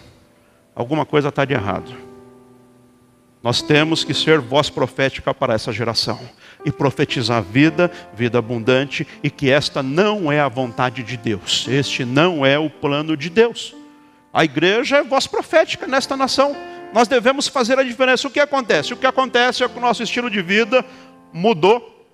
Alguma 0.75 1.07
coisa 1.07 1.29
está 1.29 1.45
de 1.45 1.55
errado. 1.55 1.95
Nós 3.43 3.63
temos 3.63 4.03
que 4.03 4.13
ser 4.13 4.41
voz 4.41 4.69
profética 4.69 5.33
para 5.33 5.55
essa 5.55 5.73
geração 5.73 6.19
e 6.65 6.73
profetizar 6.73 7.43
vida, 7.43 7.91
vida 8.13 8.39
abundante 8.39 9.07
e 9.23 9.31
que 9.31 9.51
esta 9.51 9.83
não 9.83 10.33
é 10.33 10.41
a 10.41 10.49
vontade 10.49 11.03
de 11.03 11.17
Deus, 11.17 11.67
este 11.69 12.05
não 12.05 12.45
é 12.45 12.59
o 12.59 12.69
plano 12.69 13.17
de 13.17 13.31
Deus. 13.31 13.75
A 14.33 14.45
igreja 14.45 14.97
é 14.97 15.05
voz 15.05 15.27
profética 15.27 15.87
nesta 15.87 16.17
nação. 16.17 16.57
Nós 16.93 17.09
devemos 17.09 17.49
fazer 17.49 17.79
a 17.79 17.83
diferença. 17.83 18.27
O 18.27 18.31
que 18.31 18.41
acontece? 18.41 18.93
O 18.93 18.97
que 18.97 19.07
acontece 19.07 19.63
é 19.63 19.69
que 19.69 19.79
o 19.79 19.81
nosso 19.81 20.03
estilo 20.03 20.29
de 20.29 20.43
vida 20.43 20.85
mudou 21.37 22.09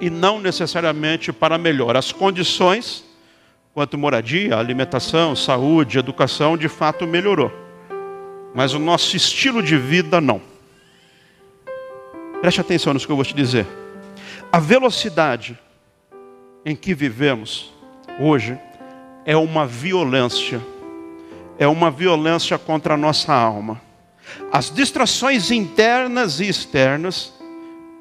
e 0.00 0.08
não 0.08 0.40
necessariamente 0.40 1.30
para 1.30 1.58
melhor. 1.58 1.94
As 1.94 2.10
condições, 2.10 3.04
quanto 3.74 3.98
moradia, 3.98 4.56
alimentação, 4.56 5.36
saúde, 5.36 5.98
educação, 5.98 6.56
de 6.56 6.66
fato 6.66 7.06
melhorou. 7.06 7.52
Mas 8.54 8.72
o 8.72 8.78
nosso 8.78 9.14
estilo 9.14 9.62
de 9.62 9.76
vida 9.76 10.22
não. 10.22 10.40
Preste 12.40 12.62
atenção 12.62 12.94
nisso 12.94 13.04
que 13.04 13.12
eu 13.12 13.16
vou 13.16 13.24
te 13.26 13.34
dizer. 13.34 13.66
A 14.50 14.58
velocidade 14.58 15.58
em 16.64 16.74
que 16.74 16.94
vivemos 16.94 17.74
hoje 18.18 18.58
é 19.26 19.36
uma 19.36 19.66
violência. 19.66 20.62
É 21.58 21.68
uma 21.68 21.90
violência 21.90 22.56
contra 22.56 22.94
a 22.94 22.96
nossa 22.96 23.34
alma. 23.34 23.82
As 24.50 24.70
distrações 24.70 25.50
internas 25.50 26.40
e 26.40 26.48
externas 26.48 27.35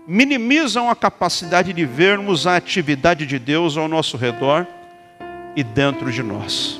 minimizam 0.07 0.89
a 0.89 0.95
capacidade 0.95 1.73
de 1.73 1.85
vermos 1.85 2.45
a 2.45 2.55
atividade 2.55 3.25
de 3.25 3.39
Deus 3.39 3.77
ao 3.77 3.87
nosso 3.87 4.17
redor 4.17 4.67
e 5.55 5.63
dentro 5.63 6.11
de 6.11 6.21
nós. 6.21 6.79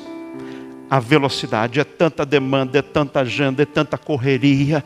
A 0.88 1.00
velocidade 1.00 1.80
é 1.80 1.84
tanta 1.84 2.24
demanda, 2.24 2.78
é 2.78 2.82
tanta 2.82 3.20
agenda, 3.20 3.62
é 3.62 3.66
tanta 3.66 3.98
correria 3.98 4.84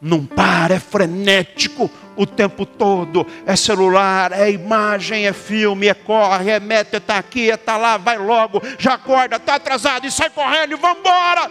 não 0.00 0.24
para, 0.24 0.74
é 0.74 0.80
frenético 0.80 1.90
o 2.16 2.24
tempo 2.24 2.64
todo. 2.64 3.26
É 3.44 3.54
celular, 3.54 4.32
é 4.32 4.50
imagem, 4.50 5.26
é 5.26 5.32
filme, 5.32 5.88
é 5.88 5.94
corre, 5.94 6.50
é 6.50 6.60
meta, 6.60 6.96
está 6.96 7.18
aqui, 7.18 7.48
está 7.48 7.76
lá, 7.76 7.98
vai 7.98 8.16
logo, 8.16 8.62
já 8.78 8.94
acorda, 8.94 9.36
está 9.36 9.56
atrasado 9.56 10.06
e 10.06 10.10
sai 10.10 10.30
correndo 10.30 10.72
e 10.72 10.76
vamos 10.76 11.00
embora. 11.00 11.50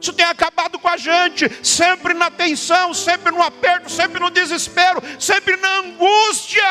Isso 0.00 0.12
tem 0.12 0.24
acabado 0.24 0.78
com 0.78 0.88
a 0.88 0.96
gente, 0.96 1.50
sempre 1.64 2.14
na 2.14 2.30
tensão, 2.30 2.92
sempre 2.92 3.32
no 3.32 3.42
aperto, 3.42 3.90
sempre 3.90 4.20
no 4.20 4.30
desespero, 4.30 5.02
sempre 5.18 5.56
na 5.56 5.78
angústia. 5.78 6.62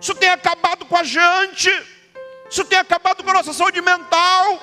Isso 0.00 0.14
tem 0.14 0.28
acabado 0.28 0.84
com 0.84 0.96
a 0.96 1.04
gente, 1.04 1.70
isso 2.48 2.64
tem 2.64 2.78
acabado 2.78 3.22
com 3.22 3.30
a 3.30 3.34
nossa 3.34 3.52
saúde 3.52 3.80
mental. 3.80 4.60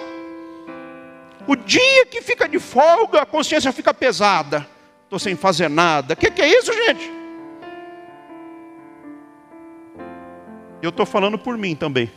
O 1.48 1.56
dia 1.56 2.06
que 2.08 2.22
fica 2.22 2.48
de 2.48 2.60
folga, 2.60 3.22
a 3.22 3.26
consciência 3.26 3.72
fica 3.72 3.94
pesada. 3.94 4.68
Estou 5.04 5.18
sem 5.18 5.36
fazer 5.36 5.70
nada. 5.70 6.14
O 6.14 6.18
que, 6.18 6.30
que 6.30 6.42
é 6.42 6.48
isso, 6.48 6.74
gente? 6.74 7.12
Eu 10.82 10.90
estou 10.90 11.06
falando 11.06 11.38
por 11.40 11.58
mim 11.58 11.76
também. 11.76 12.12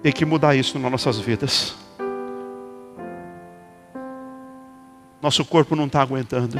Tem 0.00 0.12
que 0.12 0.24
mudar 0.24 0.54
isso 0.54 0.78
nas 0.78 0.90
nossas 0.90 1.18
vidas. 1.18 1.81
Nosso 5.22 5.44
corpo 5.44 5.76
não 5.76 5.86
está 5.86 6.02
aguentando. 6.02 6.58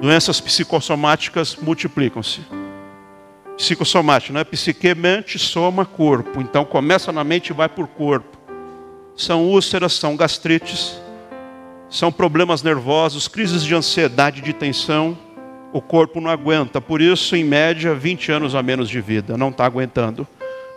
Doenças 0.00 0.40
psicossomáticas 0.40 1.56
multiplicam-se 1.56 2.40
psicossomático, 3.56 4.32
não 4.32 4.40
é? 4.40 4.44
Psique, 4.44 4.94
mente, 4.94 5.38
soma, 5.38 5.84
corpo. 5.84 6.40
Então 6.40 6.64
começa 6.64 7.10
na 7.10 7.24
mente 7.24 7.48
e 7.48 7.52
vai 7.52 7.68
por 7.68 7.88
corpo. 7.88 8.36
São 9.16 9.44
úlceras, 9.44 9.94
são 9.94 10.14
gastrites, 10.14 11.00
são 11.88 12.12
problemas 12.12 12.62
nervosos, 12.62 13.26
crises 13.26 13.64
de 13.64 13.74
ansiedade, 13.74 14.42
de 14.42 14.52
tensão. 14.52 15.16
O 15.72 15.80
corpo 15.80 16.20
não 16.20 16.30
aguenta. 16.30 16.80
Por 16.80 17.00
isso, 17.00 17.34
em 17.34 17.44
média, 17.44 17.94
20 17.94 18.32
anos 18.32 18.54
a 18.54 18.62
menos 18.62 18.88
de 18.88 19.00
vida. 19.00 19.36
Não 19.36 19.48
está 19.48 19.64
aguentando. 19.64 20.26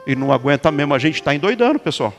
E 0.07 0.15
não 0.15 0.31
aguenta 0.31 0.71
mesmo. 0.71 0.93
A 0.93 0.99
gente 0.99 1.15
está 1.15 1.35
endoidando, 1.35 1.79
pessoal. 1.79 2.13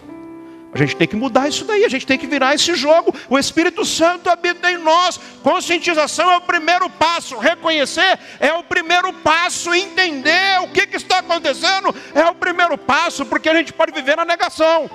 A 0.72 0.78
gente 0.78 0.94
tem 0.94 1.08
que 1.08 1.16
mudar 1.16 1.48
isso 1.48 1.64
daí, 1.64 1.84
a 1.84 1.88
gente 1.88 2.06
tem 2.06 2.16
que 2.16 2.28
virar 2.28 2.54
esse 2.54 2.74
jogo. 2.76 3.12
O 3.28 3.36
Espírito 3.36 3.84
Santo 3.84 4.30
habita 4.30 4.70
em 4.70 4.78
nós. 4.78 5.18
Conscientização 5.42 6.30
é 6.30 6.36
o 6.36 6.42
primeiro 6.42 6.88
passo, 6.88 7.36
reconhecer 7.38 8.18
é 8.38 8.52
o 8.52 8.62
primeiro 8.62 9.12
passo, 9.12 9.74
entender 9.74 10.60
o 10.60 10.68
que, 10.68 10.86
que 10.86 10.96
está 10.96 11.18
acontecendo 11.18 11.94
é 12.14 12.24
o 12.26 12.34
primeiro 12.34 12.78
passo, 12.78 13.26
porque 13.26 13.48
a 13.48 13.54
gente 13.54 13.72
pode 13.72 13.92
viver 13.92 14.16
na 14.16 14.24
negação. 14.24 14.88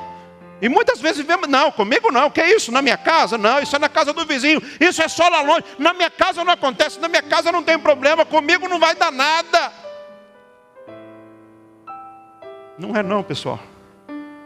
E 0.62 0.70
muitas 0.70 1.01
vezes 1.01 1.17
vivemos, 1.17 1.50
não, 1.50 1.70
comigo 1.70 2.10
não, 2.10 2.32
que 2.32 2.39
é 2.39 2.55
isso? 2.55 2.72
Na 2.72 2.82
minha 2.82 2.98
casa? 2.98 3.38
Não, 3.38 3.60
isso 3.60 3.75
é 3.75 3.79
na 3.79 3.89
casa 3.89 4.13
do 4.13 4.25
vizinho, 4.25 4.63
isso 4.79 5.01
é 5.01 5.10
só 5.10 5.27
lá 5.27 5.41
longe. 5.41 5.65
Na 5.77 5.94
minha 5.94 6.10
casa 6.10 6.46
não 6.46 6.53
acontece, 6.53 7.01
na 7.01 7.10
minha 7.10 7.22
casa 7.22 7.51
não 7.51 7.62
tem 7.62 7.77
problema, 7.77 8.25
comigo 8.25 8.70
não 8.70 8.79
vai 8.79 8.96
dar 8.96 9.12
nada. 9.12 9.74
Não 12.79 12.96
é 12.96 13.03
não, 13.03 13.22
pessoal. 13.22 13.60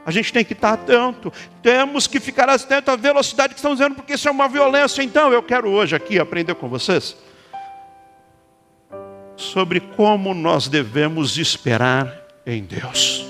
A 0.09 0.11
gente 0.11 0.33
tem 0.33 0.43
que 0.43 0.53
estar 0.53 0.73
atento, 0.73 1.31
temos 1.61 2.07
que 2.07 2.19
ficar 2.19 2.49
atento 2.49 2.89
à 2.89 2.95
velocidade 2.95 3.53
que 3.53 3.59
estão 3.59 3.73
usando, 3.73 3.93
porque 3.93 4.13
isso 4.13 4.27
é 4.27 4.31
uma 4.31 4.47
violência. 4.47 5.03
Então, 5.03 5.31
eu 5.31 5.43
quero 5.43 5.69
hoje 5.69 5.95
aqui 5.95 6.17
aprender 6.17 6.55
com 6.55 6.67
vocês 6.67 7.15
sobre 9.37 9.79
como 9.79 10.33
nós 10.33 10.67
devemos 10.67 11.37
esperar 11.37 12.11
em 12.43 12.63
Deus, 12.63 13.23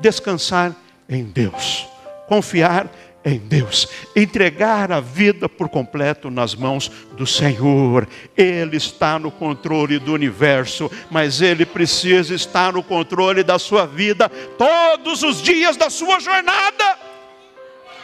descansar 0.00 0.72
em 1.08 1.24
Deus, 1.24 1.88
confiar 2.28 2.86
em 2.86 3.11
Deus, 3.30 3.88
entregar 4.16 4.90
a 4.90 5.00
vida 5.00 5.48
por 5.48 5.68
completo 5.68 6.28
nas 6.28 6.54
mãos 6.54 6.90
do 7.12 7.26
Senhor. 7.26 8.08
Ele 8.36 8.76
está 8.76 9.18
no 9.18 9.30
controle 9.30 9.98
do 9.98 10.12
universo, 10.12 10.90
mas 11.10 11.40
ele 11.40 11.64
precisa 11.64 12.34
estar 12.34 12.72
no 12.72 12.82
controle 12.82 13.44
da 13.44 13.58
sua 13.58 13.86
vida 13.86 14.28
todos 14.28 15.22
os 15.22 15.40
dias 15.40 15.76
da 15.76 15.88
sua 15.88 16.18
jornada. 16.18 16.98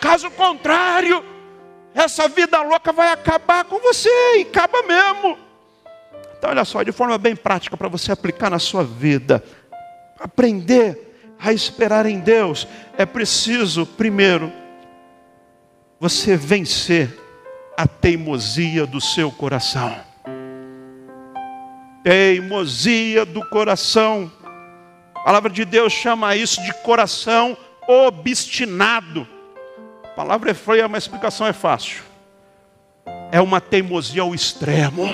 Caso 0.00 0.30
contrário, 0.30 1.24
essa 1.92 2.28
vida 2.28 2.62
louca 2.62 2.92
vai 2.92 3.10
acabar 3.10 3.64
com 3.64 3.80
você 3.80 4.10
e 4.36 4.42
acaba 4.42 4.82
mesmo. 4.84 5.36
Então, 6.38 6.50
olha 6.50 6.64
só, 6.64 6.84
de 6.84 6.92
forma 6.92 7.18
bem 7.18 7.34
prática 7.34 7.76
para 7.76 7.88
você 7.88 8.12
aplicar 8.12 8.48
na 8.48 8.60
sua 8.60 8.84
vida, 8.84 9.42
aprender 10.20 11.34
a 11.40 11.52
esperar 11.52 12.06
em 12.06 12.20
Deus, 12.20 12.68
é 12.96 13.04
preciso, 13.04 13.84
primeiro, 13.84 14.52
você 16.00 16.36
vencer 16.36 17.18
a 17.76 17.86
teimosia 17.86 18.86
do 18.86 19.00
seu 19.00 19.30
coração. 19.30 19.94
Teimosia 22.02 23.24
do 23.24 23.44
coração. 23.48 24.30
A 25.14 25.20
palavra 25.20 25.50
de 25.50 25.64
Deus 25.64 25.92
chama 25.92 26.36
isso 26.36 26.62
de 26.62 26.72
coração 26.82 27.56
obstinado. 27.86 29.26
A 30.04 30.08
palavra 30.08 30.52
é 30.52 30.54
feia, 30.54 30.88
mas 30.88 31.04
a 31.04 31.06
explicação 31.06 31.46
é 31.46 31.52
fácil. 31.52 32.02
É 33.32 33.40
uma 33.40 33.60
teimosia 33.60 34.22
ao 34.22 34.34
extremo. 34.34 35.04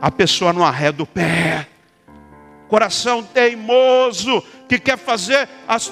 A 0.00 0.10
pessoa 0.10 0.52
não 0.52 0.64
arreda 0.64 1.02
o 1.02 1.06
pé 1.06 1.68
coração 2.72 3.22
teimoso, 3.22 4.42
que 4.72 4.78
quer 4.78 4.96
fazer 4.96 5.46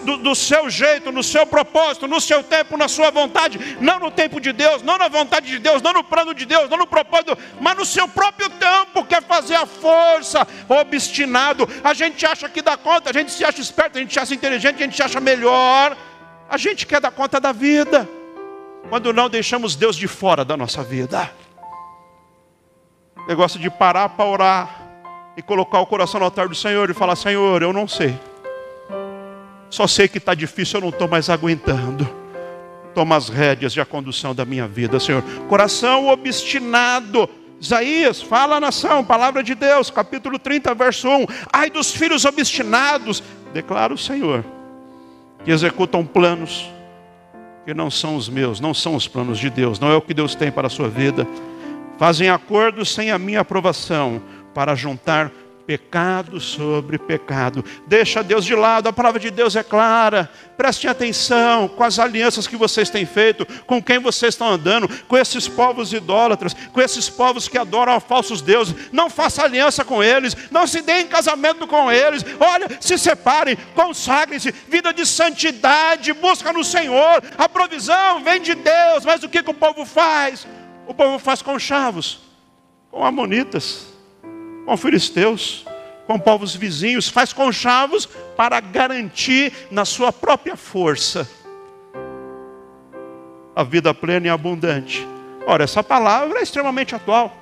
do, 0.04 0.16
do, 0.16 0.34
seu 0.34 0.70
jeito, 0.70 1.12
no 1.12 1.22
seu 1.22 1.46
propósito, 1.46 2.08
no 2.08 2.18
seu 2.18 2.42
tempo, 2.42 2.78
na 2.78 2.88
sua 2.88 3.10
vontade, 3.10 3.76
não 3.78 3.98
no 3.98 4.10
tempo 4.10 4.40
de 4.40 4.54
Deus, 4.54 4.82
não 4.82 4.96
na 4.96 5.06
vontade 5.06 5.48
de 5.48 5.58
Deus, 5.58 5.82
não 5.82 5.92
no 5.92 6.02
plano 6.02 6.32
de 6.32 6.46
Deus, 6.46 6.70
não 6.70 6.78
no 6.78 6.86
propósito, 6.86 7.36
mas 7.60 7.76
no 7.76 7.84
seu 7.84 8.08
próprio 8.08 8.48
tempo, 8.48 9.04
quer 9.04 9.22
fazer 9.22 9.56
a 9.56 9.66
força, 9.66 10.48
obstinado. 10.66 11.68
A 11.84 11.92
gente 11.92 12.24
acha 12.24 12.48
que 12.48 12.62
dá 12.62 12.74
conta, 12.74 13.10
a 13.10 13.12
gente 13.12 13.30
se 13.32 13.44
acha 13.44 13.60
esperto, 13.60 13.98
a 13.98 14.00
gente 14.00 14.14
se 14.14 14.18
acha 14.18 14.32
inteligente, 14.32 14.76
a 14.76 14.86
gente 14.86 14.96
se 14.96 15.02
acha 15.02 15.20
melhor, 15.20 15.94
a 16.48 16.56
gente 16.56 16.86
quer 16.86 17.02
dar 17.02 17.10
conta 17.10 17.38
da 17.38 17.52
vida, 17.52 18.08
quando 18.88 19.12
não 19.12 19.28
deixamos 19.28 19.76
Deus 19.76 19.94
de 19.94 20.08
fora 20.08 20.42
da 20.42 20.56
nossa 20.56 20.82
vida. 20.82 21.30
Negócio 23.28 23.60
de 23.60 23.68
parar 23.68 24.08
para 24.08 24.24
orar 24.24 24.80
e 25.36 25.42
colocar 25.42 25.80
o 25.80 25.86
coração 25.86 26.18
no 26.18 26.24
altar 26.24 26.48
do 26.48 26.54
Senhor 26.54 26.88
e 26.88 26.94
falar: 26.94 27.14
Senhor, 27.14 27.60
eu 27.60 27.74
não 27.74 27.86
sei. 27.86 28.18
Só 29.70 29.86
sei 29.86 30.08
que 30.08 30.18
está 30.18 30.34
difícil, 30.34 30.78
eu 30.78 30.82
não 30.82 30.88
estou 30.90 31.08
mais 31.08 31.30
aguentando. 31.30 32.08
Toma 32.94 33.16
as 33.16 33.28
rédeas 33.28 33.72
de 33.72 33.80
a 33.80 33.86
condução 33.86 34.34
da 34.34 34.44
minha 34.44 34.66
vida, 34.66 34.98
Senhor. 34.98 35.22
Coração 35.48 36.08
obstinado. 36.08 37.28
Isaías, 37.60 38.20
fala 38.20 38.56
a 38.56 38.60
nação, 38.60 39.04
palavra 39.04 39.42
de 39.42 39.54
Deus, 39.54 39.90
capítulo 39.90 40.38
30, 40.38 40.74
verso 40.74 41.08
1. 41.08 41.26
Ai 41.52 41.70
dos 41.70 41.92
filhos 41.92 42.24
obstinados, 42.24 43.22
declara 43.52 43.92
o 43.92 43.98
Senhor, 43.98 44.44
que 45.44 45.50
executam 45.50 46.04
planos 46.04 46.68
que 47.64 47.74
não 47.74 47.90
são 47.90 48.16
os 48.16 48.28
meus, 48.28 48.58
não 48.58 48.72
são 48.72 48.96
os 48.96 49.06
planos 49.06 49.38
de 49.38 49.50
Deus, 49.50 49.78
não 49.78 49.92
é 49.92 49.96
o 49.96 50.00
que 50.00 50.14
Deus 50.14 50.34
tem 50.34 50.50
para 50.50 50.66
a 50.66 50.70
sua 50.70 50.88
vida. 50.88 51.26
Fazem 51.98 52.30
acordos 52.30 52.92
sem 52.92 53.10
a 53.10 53.18
minha 53.18 53.40
aprovação 53.40 54.22
para 54.54 54.74
juntar 54.74 55.30
pecado 55.70 56.40
sobre 56.40 56.98
pecado. 56.98 57.64
Deixa 57.86 58.24
Deus 58.24 58.44
de 58.44 58.56
lado, 58.56 58.88
a 58.88 58.92
palavra 58.92 59.20
de 59.20 59.30
Deus 59.30 59.54
é 59.54 59.62
clara. 59.62 60.28
Prestem 60.56 60.90
atenção 60.90 61.68
com 61.68 61.84
as 61.84 62.00
alianças 62.00 62.48
que 62.48 62.56
vocês 62.56 62.90
têm 62.90 63.06
feito, 63.06 63.46
com 63.66 63.80
quem 63.80 64.00
vocês 64.00 64.34
estão 64.34 64.48
andando, 64.48 64.88
com 65.04 65.16
esses 65.16 65.46
povos 65.46 65.92
idólatras, 65.92 66.54
com 66.72 66.80
esses 66.80 67.08
povos 67.08 67.46
que 67.46 67.56
adoram 67.56 67.92
a 67.92 68.00
falsos 68.00 68.42
deuses. 68.42 68.74
Não 68.90 69.08
faça 69.08 69.44
aliança 69.44 69.84
com 69.84 70.02
eles, 70.02 70.36
não 70.50 70.66
se 70.66 70.82
dê 70.82 71.02
em 71.02 71.06
casamento 71.06 71.64
com 71.68 71.90
eles. 71.90 72.24
Olha, 72.40 72.66
se 72.80 72.98
separem, 72.98 73.56
consagrem-se, 73.72 74.52
vida 74.66 74.92
de 74.92 75.06
santidade, 75.06 76.12
busca 76.14 76.52
no 76.52 76.64
Senhor. 76.64 77.22
A 77.38 77.48
provisão 77.48 78.24
vem 78.24 78.40
de 78.40 78.56
Deus, 78.56 79.04
mas 79.04 79.22
o 79.22 79.28
que, 79.28 79.40
que 79.40 79.50
o 79.50 79.54
povo 79.54 79.84
faz? 79.84 80.48
O 80.88 80.92
povo 80.92 81.16
faz 81.20 81.42
com 81.42 81.56
chavos, 81.60 82.18
com 82.90 83.06
amonitas 83.06 83.89
com 84.64 84.76
filisteus, 84.76 85.64
com 86.06 86.18
povos 86.18 86.54
vizinhos, 86.54 87.08
faz 87.08 87.32
conchavos 87.32 88.06
para 88.36 88.60
garantir 88.60 89.52
na 89.70 89.84
sua 89.84 90.12
própria 90.12 90.56
força 90.56 91.28
a 93.54 93.62
vida 93.62 93.92
plena 93.92 94.26
e 94.26 94.30
abundante. 94.30 95.06
Ora, 95.46 95.64
essa 95.64 95.82
palavra 95.82 96.38
é 96.38 96.42
extremamente 96.42 96.94
atual. 96.94 97.36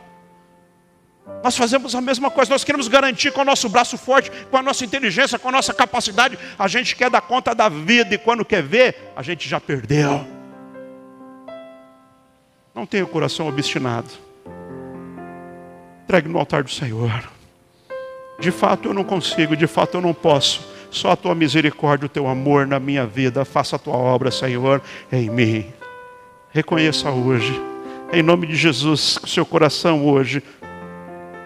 Nós 1.44 1.56
fazemos 1.56 1.94
a 1.94 2.00
mesma 2.00 2.30
coisa, 2.30 2.50
nós 2.50 2.64
queremos 2.64 2.88
garantir 2.88 3.32
com 3.32 3.42
o 3.42 3.44
nosso 3.44 3.68
braço 3.68 3.96
forte, 3.96 4.30
com 4.50 4.56
a 4.56 4.62
nossa 4.62 4.84
inteligência, 4.84 5.38
com 5.38 5.48
a 5.48 5.52
nossa 5.52 5.72
capacidade. 5.72 6.38
A 6.58 6.66
gente 6.66 6.96
quer 6.96 7.10
dar 7.10 7.20
conta 7.20 7.54
da 7.54 7.68
vida 7.68 8.14
e 8.14 8.18
quando 8.18 8.44
quer 8.44 8.62
ver, 8.62 9.12
a 9.14 9.22
gente 9.22 9.48
já 9.48 9.60
perdeu. 9.60 10.26
Não 12.74 12.86
tenha 12.86 13.04
o 13.04 13.08
coração 13.08 13.46
obstinado. 13.46 14.27
Entregue 16.08 16.26
no 16.26 16.38
altar 16.38 16.62
do 16.62 16.70
Senhor. 16.70 17.22
De 18.40 18.50
fato 18.50 18.88
eu 18.88 18.94
não 18.94 19.04
consigo, 19.04 19.54
de 19.54 19.66
fato 19.66 19.98
eu 19.98 20.00
não 20.00 20.14
posso. 20.14 20.66
Só 20.90 21.10
a 21.10 21.16
tua 21.16 21.34
misericórdia, 21.34 22.06
o 22.06 22.08
teu 22.08 22.26
amor 22.26 22.66
na 22.66 22.80
minha 22.80 23.04
vida. 23.04 23.44
Faça 23.44 23.76
a 23.76 23.78
tua 23.78 23.94
obra, 23.94 24.30
Senhor, 24.30 24.80
em 25.12 25.28
mim. 25.28 25.66
Reconheça 26.50 27.10
hoje, 27.10 27.52
em 28.10 28.22
nome 28.22 28.46
de 28.46 28.56
Jesus, 28.56 29.18
que 29.18 29.28
seu 29.28 29.44
coração 29.44 30.02
hoje 30.08 30.42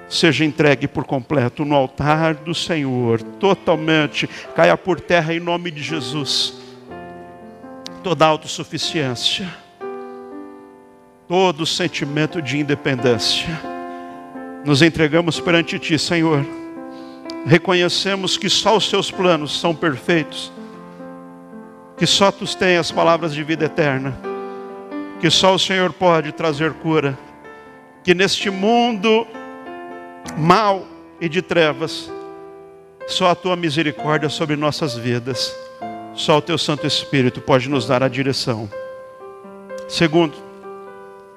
seja 0.08 0.44
entregue 0.44 0.86
por 0.86 1.04
completo 1.04 1.64
no 1.64 1.74
altar 1.74 2.34
do 2.34 2.54
Senhor, 2.54 3.20
totalmente, 3.20 4.28
caia 4.54 4.76
por 4.76 5.00
terra 5.00 5.34
em 5.34 5.40
nome 5.40 5.72
de 5.72 5.82
Jesus. 5.82 6.54
Toda 8.04 8.26
autossuficiência, 8.26 9.52
todo 11.26 11.66
sentimento 11.66 12.40
de 12.40 12.60
independência 12.60 13.71
nos 14.64 14.82
entregamos 14.82 15.40
perante 15.40 15.78
Ti, 15.78 15.98
Senhor. 15.98 16.44
Reconhecemos 17.44 18.36
que 18.36 18.48
só 18.48 18.76
os 18.76 18.88
Seus 18.88 19.10
planos 19.10 19.58
são 19.58 19.74
perfeitos, 19.74 20.52
que 21.96 22.06
só 22.06 22.30
Tu 22.30 22.44
tens 22.56 22.78
as 22.78 22.92
palavras 22.92 23.34
de 23.34 23.42
vida 23.42 23.64
eterna, 23.64 24.16
que 25.20 25.28
só 25.28 25.54
o 25.54 25.58
Senhor 25.58 25.92
pode 25.92 26.32
trazer 26.32 26.72
cura, 26.74 27.18
que 28.04 28.14
neste 28.14 28.50
mundo 28.50 29.26
mal 30.36 30.86
e 31.20 31.28
de 31.28 31.42
trevas, 31.42 32.10
só 33.08 33.30
a 33.30 33.34
Tua 33.34 33.56
misericórdia 33.56 34.28
sobre 34.28 34.54
nossas 34.54 34.96
vidas, 34.96 35.54
só 36.14 36.38
o 36.38 36.42
Teu 36.42 36.58
Santo 36.58 36.86
Espírito 36.86 37.40
pode 37.40 37.68
nos 37.68 37.86
dar 37.86 38.02
a 38.02 38.08
direção. 38.08 38.70
Segundo, 39.88 40.34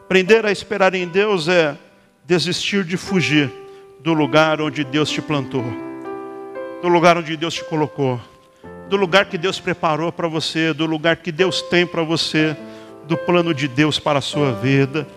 aprender 0.05 0.45
a 0.45 0.51
esperar 0.51 0.93
em 0.93 1.07
Deus 1.07 1.47
é 1.47 1.75
desistir 2.25 2.83
de 2.83 2.97
fugir 2.97 3.51
do 3.99 4.11
lugar 4.11 4.59
onde 4.59 4.83
Deus 4.83 5.09
te 5.09 5.21
plantou, 5.21 5.63
do 6.81 6.87
lugar 6.87 7.17
onde 7.17 7.37
Deus 7.37 7.53
te 7.53 7.63
colocou, 7.63 8.19
do 8.89 8.97
lugar 8.97 9.25
que 9.25 9.37
Deus 9.37 9.59
preparou 9.59 10.11
para 10.11 10.27
você, 10.27 10.73
do 10.73 10.87
lugar 10.87 11.17
que 11.17 11.31
Deus 11.31 11.61
tem 11.61 11.85
para 11.85 12.01
você, 12.01 12.57
do 13.07 13.15
plano 13.15 13.53
de 13.53 13.67
Deus 13.67 13.99
para 13.99 14.19
a 14.19 14.21
sua 14.21 14.51
vida. 14.53 15.07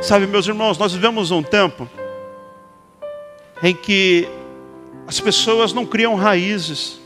Sabe, 0.00 0.26
meus 0.26 0.46
irmãos, 0.46 0.78
nós 0.78 0.94
vivemos 0.94 1.30
um 1.30 1.42
tempo 1.42 1.86
em 3.62 3.74
que 3.74 4.26
as 5.06 5.20
pessoas 5.20 5.74
não 5.74 5.84
criam 5.84 6.14
raízes. 6.14 7.00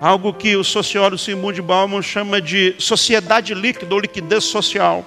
Algo 0.00 0.34
que 0.34 0.56
o 0.56 0.64
sociólogo 0.64 1.18
Simone 1.18 1.60
Bauman 1.60 2.02
chama 2.02 2.40
de 2.40 2.74
sociedade 2.78 3.54
líquida 3.54 3.94
ou 3.94 4.00
liquidez 4.00 4.44
social 4.44 5.06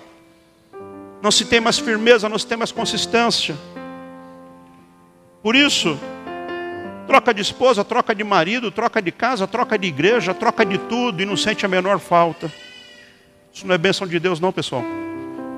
não 1.23 1.31
se 1.31 1.45
tem 1.45 1.59
mais 1.59 1.79
firmeza, 1.79 2.29
não 2.29 2.37
se 2.37 2.45
tem 2.45 2.57
mais 2.57 2.71
consistência. 2.71 3.55
Por 5.41 5.55
isso, 5.55 5.97
Troca 7.05 7.33
de 7.33 7.41
esposa, 7.41 7.83
troca 7.83 8.15
de 8.15 8.23
marido, 8.23 8.71
troca 8.71 9.01
de 9.01 9.11
casa, 9.11 9.45
troca 9.45 9.77
de 9.77 9.87
igreja, 9.87 10.33
troca 10.33 10.65
de 10.65 10.77
tudo 10.77 11.21
e 11.21 11.25
não 11.25 11.35
sente 11.35 11.65
a 11.65 11.69
menor 11.69 11.99
falta. 11.99 12.51
Isso 13.53 13.67
não 13.67 13.75
é 13.75 13.77
bênção 13.77 14.07
de 14.07 14.19
Deus, 14.19 14.39
não, 14.39 14.53
pessoal. 14.53 14.83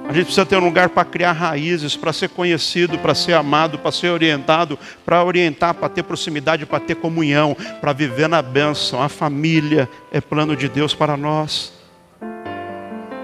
A 0.08 0.14
gente 0.14 0.26
precisa 0.26 0.46
ter 0.46 0.58
um 0.58 0.66
lugar 0.66 0.90
para 0.90 1.06
criar 1.06 1.32
raízes, 1.32 1.96
para 1.96 2.12
ser 2.12 2.30
conhecido, 2.30 2.98
para 3.00 3.16
ser 3.16 3.34
amado, 3.34 3.80
para 3.80 3.92
ser 3.92 4.10
orientado, 4.10 4.78
para 5.06 5.24
orientar, 5.24 5.74
para 5.76 5.90
ter 5.90 6.04
proximidade, 6.04 6.66
para 6.66 6.80
ter 6.80 6.96
comunhão, 6.96 7.56
para 7.80 7.94
viver 7.94 8.28
na 8.28 8.42
bênção. 8.42 9.02
A 9.02 9.10
família 9.10 9.90
é 10.12 10.20
plano 10.20 10.56
de 10.56 10.68
Deus 10.68 10.94
para 10.94 11.16
nós. 11.16 11.75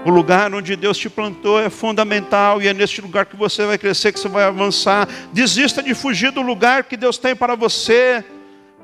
O 0.04 0.10
lugar 0.10 0.52
onde 0.52 0.74
Deus 0.74 0.98
te 0.98 1.08
plantou 1.08 1.60
é 1.60 1.70
fundamental 1.70 2.60
e 2.60 2.66
é 2.66 2.74
neste 2.74 3.00
lugar 3.00 3.24
que 3.24 3.36
você 3.36 3.64
vai 3.64 3.78
crescer, 3.78 4.12
que 4.12 4.18
você 4.18 4.28
vai 4.28 4.42
avançar. 4.42 5.08
Desista 5.32 5.80
de 5.80 5.94
fugir 5.94 6.32
do 6.32 6.42
lugar 6.42 6.84
que 6.84 6.96
Deus 6.96 7.18
tem 7.18 7.36
para 7.36 7.54
você. 7.54 8.24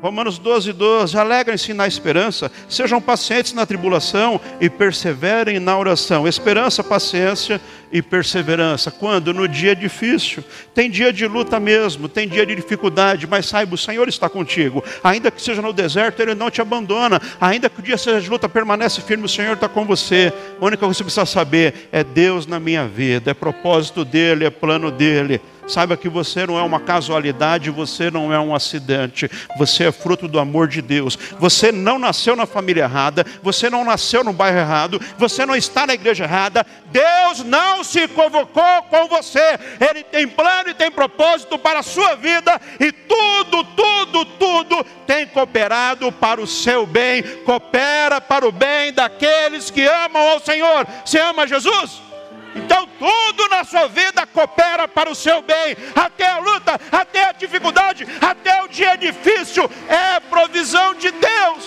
Romanos 0.01 0.39
12, 0.39 0.73
12. 0.73 1.19
Alegrem-se 1.19 1.75
na 1.75 1.87
esperança, 1.87 2.51
sejam 2.69 3.01
pacientes 3.01 3.53
na 3.53 3.67
tribulação 3.67 4.41
e 4.61 4.71
perseverem 4.71 5.59
na 5.59 5.77
oração. 5.77 6.27
Esperança, 6.27 6.85
paciência 6.85 7.61
e 7.91 8.01
perseverança. 8.01 8.93
Quando? 8.93 9.35
No 9.35 9.49
dia 9.49 9.75
difícil. 9.75 10.45
Tem 10.73 10.89
dia 10.89 11.13
de 11.13 11.27
luta 11.27 11.59
mesmo, 11.59 12.09
tem 12.09 12.29
dia 12.29 12.47
de 12.47 12.55
dificuldade, 12.55 13.27
mas 13.27 13.47
saiba, 13.47 13.75
o 13.75 13.79
Senhor 13.79 14.09
está 14.09 14.29
contigo. 14.29 14.85
Ainda 15.03 15.31
que 15.33 15.43
seja 15.43 15.61
no 15.61 15.73
deserto, 15.73 16.21
Ele 16.21 16.35
não 16.35 16.51
te 16.51 16.61
abandona. 16.61 17.21
Ainda 17.41 17.69
que 17.69 17.81
o 17.81 17.83
dia 17.83 17.99
seja 17.99 18.21
de 18.21 18.31
luta, 18.31 18.49
permanece 18.49 19.01
firme, 19.01 19.25
o 19.25 19.29
Senhor 19.29 19.55
está 19.55 19.69
com 19.69 19.85
você. 19.85 20.33
A 20.61 20.65
única 20.65 20.81
coisa 20.81 20.95
que 20.95 20.99
você 20.99 21.05
precisa 21.05 21.27
saber 21.27 21.89
é 21.91 22.05
Deus 22.05 22.47
na 22.47 22.61
minha 22.61 22.87
vida, 22.87 23.33
é 23.33 23.35
propósito 23.35 24.05
dEle, 24.05 24.45
é 24.45 24.51
plano 24.51 24.93
dEle. 24.93 25.41
Saiba 25.69 25.97
que 25.97 26.09
você 26.09 26.47
não 26.47 26.59
é 26.59 26.63
uma 26.63 26.81
casualidade, 26.81 27.71
você 27.71 28.11
não 28.11 28.33
é 28.33 28.41
um 28.41 28.55
acidente, 28.55 29.31
você 29.59 29.85
é 29.85 29.93
fruto 29.93 30.27
do 30.27 30.39
amor 30.39 30.67
de 30.67 30.81
Deus. 30.81 31.19
Você 31.39 31.71
não 31.71 31.99
nasceu 31.99 32.35
na 32.35 32.47
família 32.47 32.85
errada, 32.85 33.25
você 33.43 33.69
não 33.69 33.85
nasceu 33.85 34.25
no 34.25 34.33
bairro 34.33 34.59
errado, 34.59 35.01
você 35.19 35.45
não 35.45 35.55
está 35.55 35.87
na 35.87 35.95
igreja 35.95 36.25
errada. 36.25 36.67
Deus 36.87 37.45
não 37.45 37.85
se 37.85 38.09
convocou 38.09 38.83
com 38.89 39.09
você, 39.09 39.59
Ele 39.79 40.03
tem 40.03 40.27
plano 40.27 40.71
e 40.71 40.75
tem 40.75 40.91
propósito 40.91 41.59
para 41.59 41.81
a 41.81 41.83
sua 41.83 42.15
vida, 42.15 42.59
e 42.81 42.91
tudo, 42.91 43.65
tudo, 43.65 44.25
tudo 44.25 44.85
tem 45.07 45.27
cooperado 45.27 46.11
para 46.13 46.41
o 46.41 46.47
seu 46.47 46.87
bem, 46.87 47.23
coopera 47.45 48.21
para 48.21 48.47
o 48.47 48.53
bem 48.53 48.93
daqueles 48.93 49.71
que 49.71 49.85
amam 49.85 50.23
ao 50.31 50.41
Senhor. 50.41 50.87
Você 51.05 51.19
ama 51.19 51.47
Jesus? 51.47 52.09
Então 52.55 52.89
tudo 52.99 53.49
na 53.49 53.65
sua 53.65 53.87
vida 53.87 54.27
coopera 54.27 54.89
para 54.89 55.11
o 55.11 55.15
seu 55.15 55.43
bem, 55.43 55.77
até 55.95 56.31
a 56.31 56.39
luta, 56.39 56.81
até 56.91 57.25
a 57.25 57.33
dificuldade, 57.33 58.07
até 58.21 58.63
o 58.65 58.69
dia 58.69 58.97
difícil, 58.97 59.71
é 59.89 60.21
provisão 60.21 60.95
de 60.95 61.11
Deus. 61.11 61.65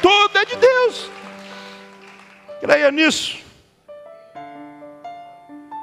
Tudo 0.00 0.38
é 0.38 0.44
de 0.44 0.56
Deus. 0.56 1.10
Creia 2.60 2.90
nisso. 2.90 3.38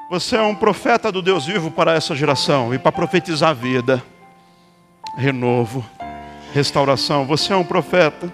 Você 0.10 0.36
é 0.36 0.42
um 0.42 0.56
profeta 0.56 1.12
do 1.12 1.22
Deus 1.22 1.46
vivo 1.46 1.72
para 1.72 1.94
essa 1.94 2.16
geração 2.16 2.74
e 2.74 2.78
para 2.78 2.92
profetizar 2.92 3.56
vida, 3.56 4.04
renovo, 5.18 5.84
restauração. 6.54 7.26
Você 7.26 7.54
é 7.54 7.56
um 7.56 7.64
profeta. 7.64 8.32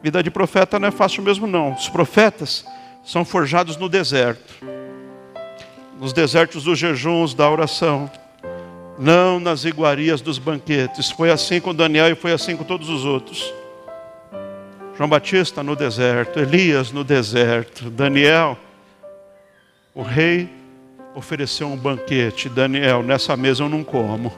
Vida 0.00 0.22
de 0.22 0.30
profeta 0.30 0.78
não 0.78 0.88
é 0.88 0.92
fácil 0.92 1.22
mesmo, 1.24 1.46
não. 1.46 1.72
Os 1.72 1.88
profetas 1.88 2.64
são 3.04 3.24
forjados 3.24 3.76
no 3.76 3.88
deserto 3.88 4.77
nos 5.98 6.12
desertos 6.12 6.64
dos 6.64 6.78
jejuns, 6.78 7.34
da 7.34 7.50
oração, 7.50 8.10
não 8.98 9.40
nas 9.40 9.64
iguarias 9.64 10.20
dos 10.20 10.38
banquetes. 10.38 11.10
Foi 11.10 11.30
assim 11.30 11.60
com 11.60 11.74
Daniel 11.74 12.08
e 12.08 12.14
foi 12.14 12.32
assim 12.32 12.56
com 12.56 12.64
todos 12.64 12.88
os 12.88 13.04
outros. 13.04 13.52
João 14.96 15.08
Batista 15.08 15.62
no 15.62 15.76
deserto, 15.76 16.40
Elias 16.40 16.90
no 16.90 17.04
deserto, 17.04 17.90
Daniel, 17.90 18.58
o 19.94 20.02
rei 20.02 20.48
ofereceu 21.14 21.68
um 21.68 21.76
banquete. 21.76 22.48
Daniel, 22.48 23.02
nessa 23.02 23.36
mesa 23.36 23.64
eu 23.64 23.68
não 23.68 23.82
como. 23.82 24.32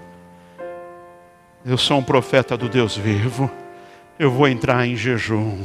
Eu 1.64 1.76
sou 1.76 1.98
um 1.98 2.02
profeta 2.02 2.56
do 2.56 2.68
Deus 2.68 2.96
vivo. 2.96 3.50
Eu 4.18 4.30
vou 4.30 4.48
entrar 4.48 4.86
em 4.86 4.96
jejum. 4.96 5.58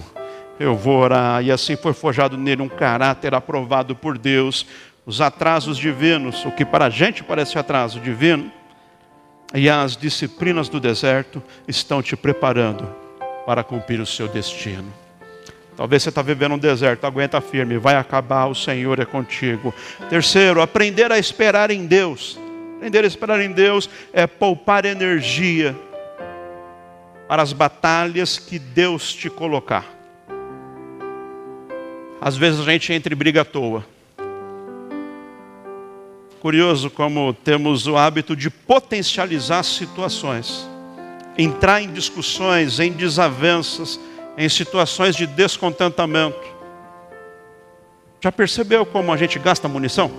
Eu 0.59 0.75
vou 0.75 0.97
orar. 0.97 1.43
E 1.43 1.51
assim 1.51 1.75
foi 1.75 1.93
forjado 1.93 2.37
nele 2.37 2.61
um 2.61 2.69
caráter 2.69 3.33
aprovado 3.33 3.95
por 3.95 4.17
Deus, 4.17 4.65
os 5.05 5.21
atrasos 5.21 5.77
divinos, 5.77 6.43
o 6.45 6.51
que 6.51 6.65
para 6.65 6.85
a 6.85 6.89
gente 6.89 7.23
parece 7.23 7.59
atraso 7.59 7.99
divino, 7.99 8.51
e 9.53 9.69
as 9.69 9.95
disciplinas 9.95 10.67
do 10.67 10.79
deserto 10.79 11.41
estão 11.67 12.01
te 12.01 12.15
preparando 12.15 12.87
para 13.45 13.63
cumprir 13.63 13.99
o 13.99 14.05
seu 14.05 14.27
destino. 14.27 14.91
Talvez 15.77 16.03
você 16.03 16.09
está 16.09 16.21
vivendo 16.21 16.53
um 16.53 16.57
deserto, 16.57 17.05
aguenta 17.05 17.39
firme, 17.41 17.77
vai 17.77 17.95
acabar, 17.95 18.45
o 18.47 18.55
Senhor 18.55 18.99
é 18.99 19.05
contigo. 19.05 19.73
Terceiro, 20.09 20.61
aprender 20.61 21.11
a 21.11 21.19
esperar 21.19 21.69
em 21.69 21.85
Deus. 21.85 22.39
Aprender 22.77 23.03
a 23.03 23.07
esperar 23.07 23.41
em 23.41 23.51
Deus 23.51 23.89
é 24.13 24.25
poupar 24.25 24.85
energia 24.85 25.75
para 27.27 27.41
as 27.41 27.51
batalhas 27.51 28.39
que 28.39 28.57
Deus 28.57 29.13
te 29.13 29.29
colocar. 29.29 29.85
Às 32.21 32.37
vezes 32.37 32.61
a 32.61 32.63
gente 32.63 32.91
entra 32.93 33.13
em 33.13 33.17
briga 33.17 33.41
à 33.41 33.45
toa. 33.45 33.94
Curioso 36.45 36.91
como 36.91 37.33
temos 37.33 37.87
o 37.87 37.97
hábito 37.97 38.35
de 38.35 38.51
potencializar 38.51 39.63
situações, 39.63 40.69
entrar 41.35 41.81
em 41.81 41.91
discussões, 41.91 42.79
em 42.79 42.91
desavenças, 42.91 43.99
em 44.37 44.47
situações 44.47 45.15
de 45.15 45.25
descontentamento. 45.25 46.39
Já 48.21 48.31
percebeu 48.31 48.85
como 48.85 49.11
a 49.11 49.17
gente 49.17 49.39
gasta 49.39 49.67
munição? 49.67 50.11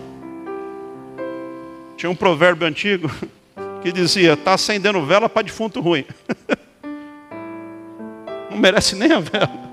Tinha 1.96 2.10
um 2.10 2.16
provérbio 2.16 2.66
antigo 2.66 3.08
que 3.80 3.92
dizia: 3.92 4.32
está 4.32 4.54
acendendo 4.54 5.06
vela 5.06 5.28
para 5.28 5.42
defunto 5.42 5.80
ruim. 5.80 6.04
Não 8.50 8.58
merece 8.58 8.96
nem 8.96 9.12
a 9.12 9.20
vela. 9.20 9.70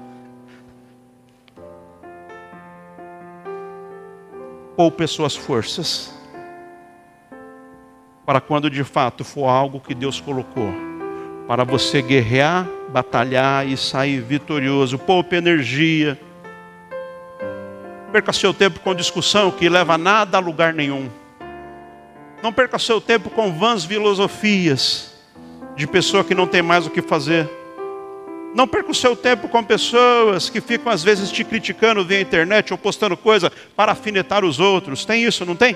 Poupe 4.77 5.07
suas 5.07 5.35
forças 5.35 6.21
para 8.25 8.39
quando 8.39 8.69
de 8.69 8.83
fato 8.83 9.23
for 9.23 9.47
algo 9.47 9.79
que 9.79 9.93
Deus 9.93 10.19
colocou, 10.19 10.73
para 11.47 11.63
você 11.63 12.01
guerrear, 12.01 12.67
batalhar 12.89 13.67
e 13.67 13.75
sair 13.75 14.21
vitorioso. 14.21 14.97
Poupe 14.97 15.35
energia. 15.35 16.17
Perca 18.11 18.31
seu 18.31 18.53
tempo 18.53 18.79
com 18.79 18.93
discussão 18.93 19.51
que 19.51 19.67
leva 19.67 19.97
nada 19.97 20.37
a 20.37 20.39
lugar 20.39 20.73
nenhum. 20.73 21.09
Não 22.41 22.53
perca 22.53 22.77
seu 22.77 23.01
tempo 23.01 23.29
com 23.29 23.51
vãs 23.51 23.83
filosofias 23.83 25.13
de 25.75 25.87
pessoa 25.87 26.23
que 26.23 26.35
não 26.35 26.45
tem 26.45 26.61
mais 26.61 26.85
o 26.85 26.89
que 26.89 27.01
fazer. 27.01 27.49
Não 28.53 28.67
perca 28.67 28.91
o 28.91 28.95
seu 28.95 29.15
tempo 29.15 29.47
com 29.49 29.63
pessoas 29.63 30.49
que 30.49 30.61
ficam 30.61 30.91
às 30.91 31.03
vezes 31.03 31.31
te 31.31 31.43
criticando 31.43 32.05
via 32.05 32.21
internet 32.21 32.71
ou 32.71 32.77
postando 32.77 33.17
coisa 33.17 33.51
para 33.75 33.91
afinetar 33.93 34.45
os 34.45 34.59
outros. 34.59 35.03
Tem 35.03 35.23
isso, 35.23 35.43
não 35.43 35.55
tem? 35.55 35.75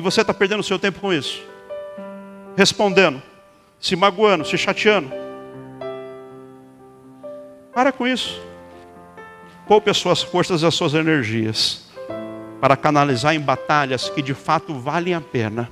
E 0.00 0.02
você 0.02 0.22
está 0.22 0.32
perdendo 0.32 0.60
o 0.60 0.64
seu 0.64 0.78
tempo 0.78 0.98
com 0.98 1.12
isso. 1.12 1.42
Respondendo, 2.56 3.20
se 3.78 3.94
magoando, 3.94 4.46
se 4.46 4.56
chateando. 4.56 5.12
Para 7.74 7.92
com 7.92 8.06
isso. 8.06 8.40
Poupe 9.68 9.90
as 9.90 9.98
suas 9.98 10.22
forças 10.22 10.62
e 10.62 10.66
as 10.66 10.74
suas 10.74 10.94
energias 10.94 11.86
para 12.62 12.78
canalizar 12.78 13.34
em 13.34 13.40
batalhas 13.40 14.08
que 14.08 14.22
de 14.22 14.32
fato 14.32 14.72
valem 14.72 15.12
a 15.12 15.20
pena. 15.20 15.70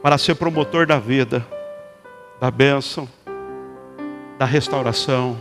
Para 0.00 0.16
ser 0.16 0.36
promotor 0.36 0.86
da 0.86 1.00
vida, 1.00 1.44
da 2.40 2.48
bênção, 2.48 3.08
da 4.38 4.44
restauração, 4.44 5.36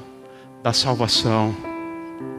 da 0.63 0.73
salvação, 0.73 1.55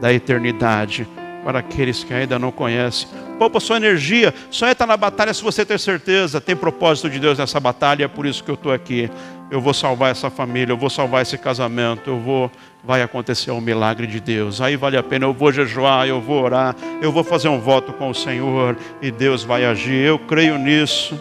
da 0.01 0.11
eternidade 0.11 1.07
para 1.43 1.59
aqueles 1.59 2.03
que 2.03 2.13
ainda 2.13 2.39
não 2.39 2.51
conhecem. 2.51 3.07
Poupa 3.37 3.59
sua 3.59 3.77
energia, 3.77 4.33
só 4.49 4.67
entra 4.67 4.85
na 4.87 4.95
batalha 4.95 5.33
se 5.33 5.43
você 5.43 5.65
ter 5.65 5.79
certeza, 5.79 6.39
tem 6.39 6.55
propósito 6.55 7.09
de 7.09 7.19
Deus 7.19 7.37
nessa 7.37 7.59
batalha, 7.59 8.05
é 8.05 8.07
por 8.07 8.25
isso 8.25 8.43
que 8.43 8.49
eu 8.49 8.55
estou 8.55 8.71
aqui. 8.71 9.09
Eu 9.51 9.59
vou 9.61 9.73
salvar 9.73 10.11
essa 10.11 10.29
família, 10.29 10.71
eu 10.71 10.77
vou 10.77 10.89
salvar 10.89 11.21
esse 11.21 11.37
casamento, 11.37 12.09
eu 12.09 12.19
vou, 12.19 12.49
vai 12.83 13.01
acontecer 13.01 13.51
um 13.51 13.61
milagre 13.61 14.07
de 14.07 14.19
Deus. 14.19 14.61
Aí 14.61 14.75
vale 14.75 14.97
a 14.97 15.03
pena, 15.03 15.25
eu 15.25 15.33
vou 15.33 15.51
jejuar, 15.51 16.07
eu 16.07 16.21
vou 16.21 16.41
orar, 16.41 16.75
eu 17.01 17.11
vou 17.11 17.23
fazer 17.23 17.49
um 17.49 17.59
voto 17.59 17.93
com 17.93 18.09
o 18.09 18.15
Senhor 18.15 18.77
e 19.01 19.11
Deus 19.11 19.43
vai 19.43 19.65
agir. 19.65 20.05
Eu 20.05 20.17
creio 20.17 20.57
nisso. 20.57 21.19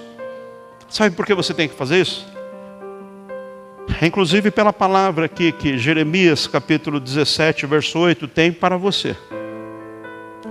Sabe 0.89 1.15
por 1.15 1.27
que 1.27 1.35
você 1.35 1.53
tem 1.53 1.69
que 1.69 1.75
fazer 1.75 2.01
isso? 2.01 2.27
Inclusive 4.01 4.51
pela 4.51 4.73
palavra 4.73 5.27
aqui 5.27 5.53
que 5.53 5.77
Jeremias 5.77 6.47
capítulo 6.47 7.01
17, 7.01 7.67
verso 7.67 7.99
8 7.99 8.29
tem 8.29 8.53
para 8.53 8.77
você 8.77 9.17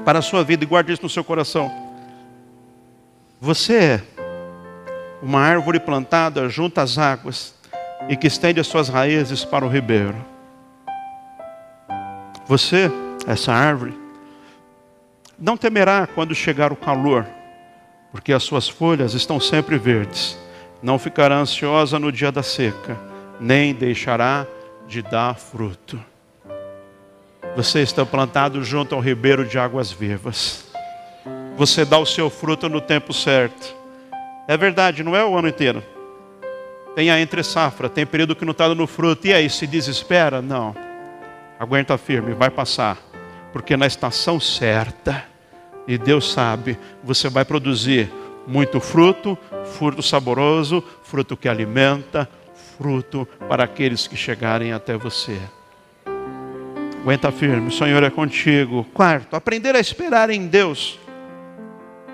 para 0.04 0.20
a 0.20 0.22
sua 0.22 0.44
vida 0.44 0.64
e 0.64 0.68
guarde 0.68 0.92
isso 0.92 1.04
no 1.04 1.10
seu 1.10 1.24
coração. 1.24 1.72
Você 3.40 3.76
é 3.76 4.02
uma 5.22 5.40
árvore 5.40 5.80
plantada 5.80 6.48
junto 6.50 6.80
às 6.80 6.98
águas 6.98 7.54
e 8.10 8.16
que 8.16 8.28
estende 8.28 8.60
as 8.60 8.68
suas 8.68 8.90
raízes 8.90 9.46
para 9.46 9.66
o 9.66 9.70
ribeiro. 9.70 10.16
Você, 12.48 12.92
essa 13.28 13.54
árvore, 13.54 13.98
não 15.40 15.56
temerá 15.56 16.08
quando 16.08 16.36
chegar 16.36 16.72
o 16.72 16.76
calor, 16.76 17.26
porque 18.12 18.34
as 18.34 18.44
suas 18.44 18.68
folhas 18.68 19.14
estão 19.14 19.40
sempre 19.40 19.78
verdes. 19.78 20.38
Não 20.84 21.00
ficará 21.00 21.38
ansiosa 21.38 21.98
no 22.00 22.12
dia 22.12 22.32
da 22.32 22.44
seca, 22.44 23.00
nem 23.40 23.74
deixará 23.74 24.46
de 24.88 25.02
dar 25.02 25.36
fruto. 25.36 26.11
Você 27.56 27.82
está 27.82 28.06
plantado 28.06 28.64
junto 28.64 28.96
ao 28.96 29.02
ribeiro 29.02 29.46
de 29.46 29.60
águas 29.60 29.92
vivas. 29.92 30.66
Você 31.58 31.84
dá 31.84 31.98
o 31.98 32.06
seu 32.06 32.30
fruto 32.30 32.70
no 32.70 32.80
tempo 32.80 33.14
certo. 33.14 33.76
É 34.48 34.56
verdade, 34.56 35.04
não 35.04 35.16
é 35.16 35.26
o 35.26 35.38
ano 35.38 35.50
inteiro. 35.50 35.84
Tem 36.96 37.12
a 37.12 37.20
entre 37.20 37.44
safra, 37.44 37.90
tem 37.90 38.06
período 38.06 38.36
que 38.38 38.46
não 38.46 38.54
está 38.54 38.70
dando 38.70 38.88
fruto. 38.88 39.28
E 39.28 39.34
aí, 39.34 39.50
se 39.50 39.68
desespera? 39.68 40.42
Não. 40.42 40.74
Aguenta 41.60 41.98
firme, 41.98 42.34
vai 42.34 42.50
passar. 42.50 42.98
Porque 43.52 43.76
na 43.76 43.86
estação 43.86 44.40
certa, 44.40 45.26
e 45.86 45.98
Deus 45.98 46.32
sabe, 46.32 46.80
você 47.04 47.30
vai 47.30 47.44
produzir 47.44 48.10
muito 48.48 48.80
fruto, 48.80 49.38
fruto 49.78 50.02
saboroso, 50.02 50.82
fruto 51.04 51.36
que 51.36 51.50
alimenta, 51.50 52.30
fruto 52.78 53.28
para 53.50 53.66
aqueles 53.66 54.08
que 54.08 54.16
chegarem 54.16 54.72
até 54.72 54.96
você. 54.98 55.38
Aguenta 57.02 57.32
firme, 57.32 57.70
o 57.70 57.72
Senhor 57.72 58.04
é 58.04 58.12
contigo. 58.12 58.86
Quarto, 58.94 59.36
aprender 59.36 59.76
a 59.76 59.80
esperar 59.80 60.30
em 60.30 60.46
Deus 60.46 61.00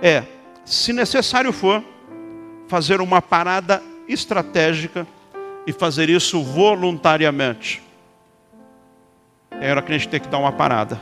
é, 0.01 0.23
se 0.63 0.93
necessário 0.93 1.51
for, 1.51 1.83
fazer 2.69 3.01
uma 3.01 3.21
parada 3.21 3.83
estratégica 4.07 5.05
e 5.65 5.73
fazer 5.73 6.09
isso 6.09 6.41
voluntariamente. 6.41 7.83
Tem 9.59 9.69
hora 9.69 9.81
que 9.81 9.91
a 9.91 9.97
gente 9.97 10.07
tem 10.07 10.21
que 10.21 10.29
dar 10.29 10.37
uma 10.37 10.53
parada. 10.53 10.99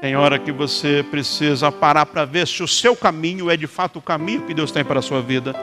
Tem 0.00 0.16
hora 0.16 0.40
que 0.40 0.50
você 0.50 1.04
precisa 1.08 1.70
parar 1.70 2.06
para 2.06 2.24
ver 2.24 2.48
se 2.48 2.62
o 2.64 2.68
seu 2.68 2.96
caminho 2.96 3.48
é 3.48 3.56
de 3.56 3.68
fato 3.68 4.00
o 4.00 4.02
caminho 4.02 4.42
que 4.42 4.52
Deus 4.52 4.72
tem 4.72 4.84
para 4.84 4.98
a 4.98 5.02
sua 5.02 5.22
vida. 5.22 5.54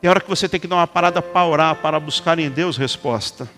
Tem 0.00 0.10
hora 0.10 0.20
que 0.20 0.28
você 0.28 0.48
tem 0.48 0.58
que 0.58 0.66
dar 0.66 0.76
uma 0.76 0.86
parada 0.86 1.22
para 1.22 1.46
orar, 1.46 1.76
para 1.76 2.00
buscar 2.00 2.38
em 2.38 2.50
Deus 2.50 2.76
resposta. 2.76 3.48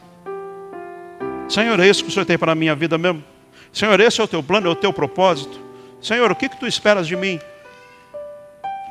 Senhor, 1.49 1.81
é 1.81 1.89
isso 1.89 2.05
que 2.05 2.11
o 2.11 2.13
Senhor 2.13 2.27
tem 2.27 2.37
para 2.37 2.53
a 2.53 2.55
minha 2.55 2.75
vida 2.75 2.99
mesmo? 2.99 3.25
Senhor, 3.73 3.99
esse 4.01 4.21
é 4.21 4.25
o 4.25 4.29
teu 4.29 4.43
plano, 4.43 4.69
é 4.69 4.71
o 4.71 4.75
teu 4.77 4.93
propósito? 4.93 5.59
Senhor, 6.01 6.31
o 6.31 6.37
que, 6.37 6.49
que 6.49 6.59
tu 6.59 6.67
esperas 6.67 7.07
de 7.07 7.17
mim? 7.17 7.41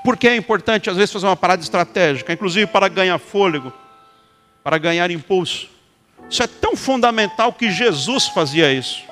Por 0.04 0.18
que 0.18 0.28
é 0.28 0.36
importante, 0.36 0.90
às 0.90 0.98
vezes, 0.98 1.12
fazer 1.12 1.28
uma 1.28 1.36
parada 1.36 1.62
estratégica, 1.62 2.34
inclusive 2.34 2.66
para 2.68 2.88
ganhar 2.88 3.18
fôlego, 3.20 3.72
para 4.64 4.78
ganhar 4.78 5.12
impulso? 5.12 5.70
Isso 6.30 6.42
é 6.42 6.48
tão 6.48 6.76
fundamental 6.76 7.54
que 7.54 7.70
Jesus 7.70 8.28
fazia 8.28 8.72
isso. 8.72 9.04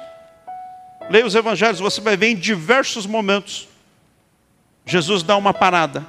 Leia 1.09 1.25
os 1.25 1.35
evangelhos, 1.35 1.79
você 1.79 2.01
vai 2.01 2.17
ver 2.17 2.27
em 2.27 2.35
diversos 2.35 3.05
momentos. 3.05 3.67
Jesus 4.85 5.21
dá 5.21 5.37
uma 5.37 5.53
parada 5.53 6.05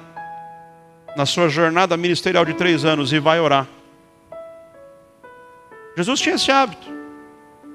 na 1.15 1.25
sua 1.25 1.49
jornada 1.49 1.95
ministerial 1.95 2.45
de 2.45 2.53
três 2.53 2.83
anos 2.83 3.13
e 3.13 3.19
vai 3.19 3.39
orar. 3.39 3.67
Jesus 5.95 6.19
tinha 6.19 6.35
esse 6.35 6.51
hábito. 6.51 6.96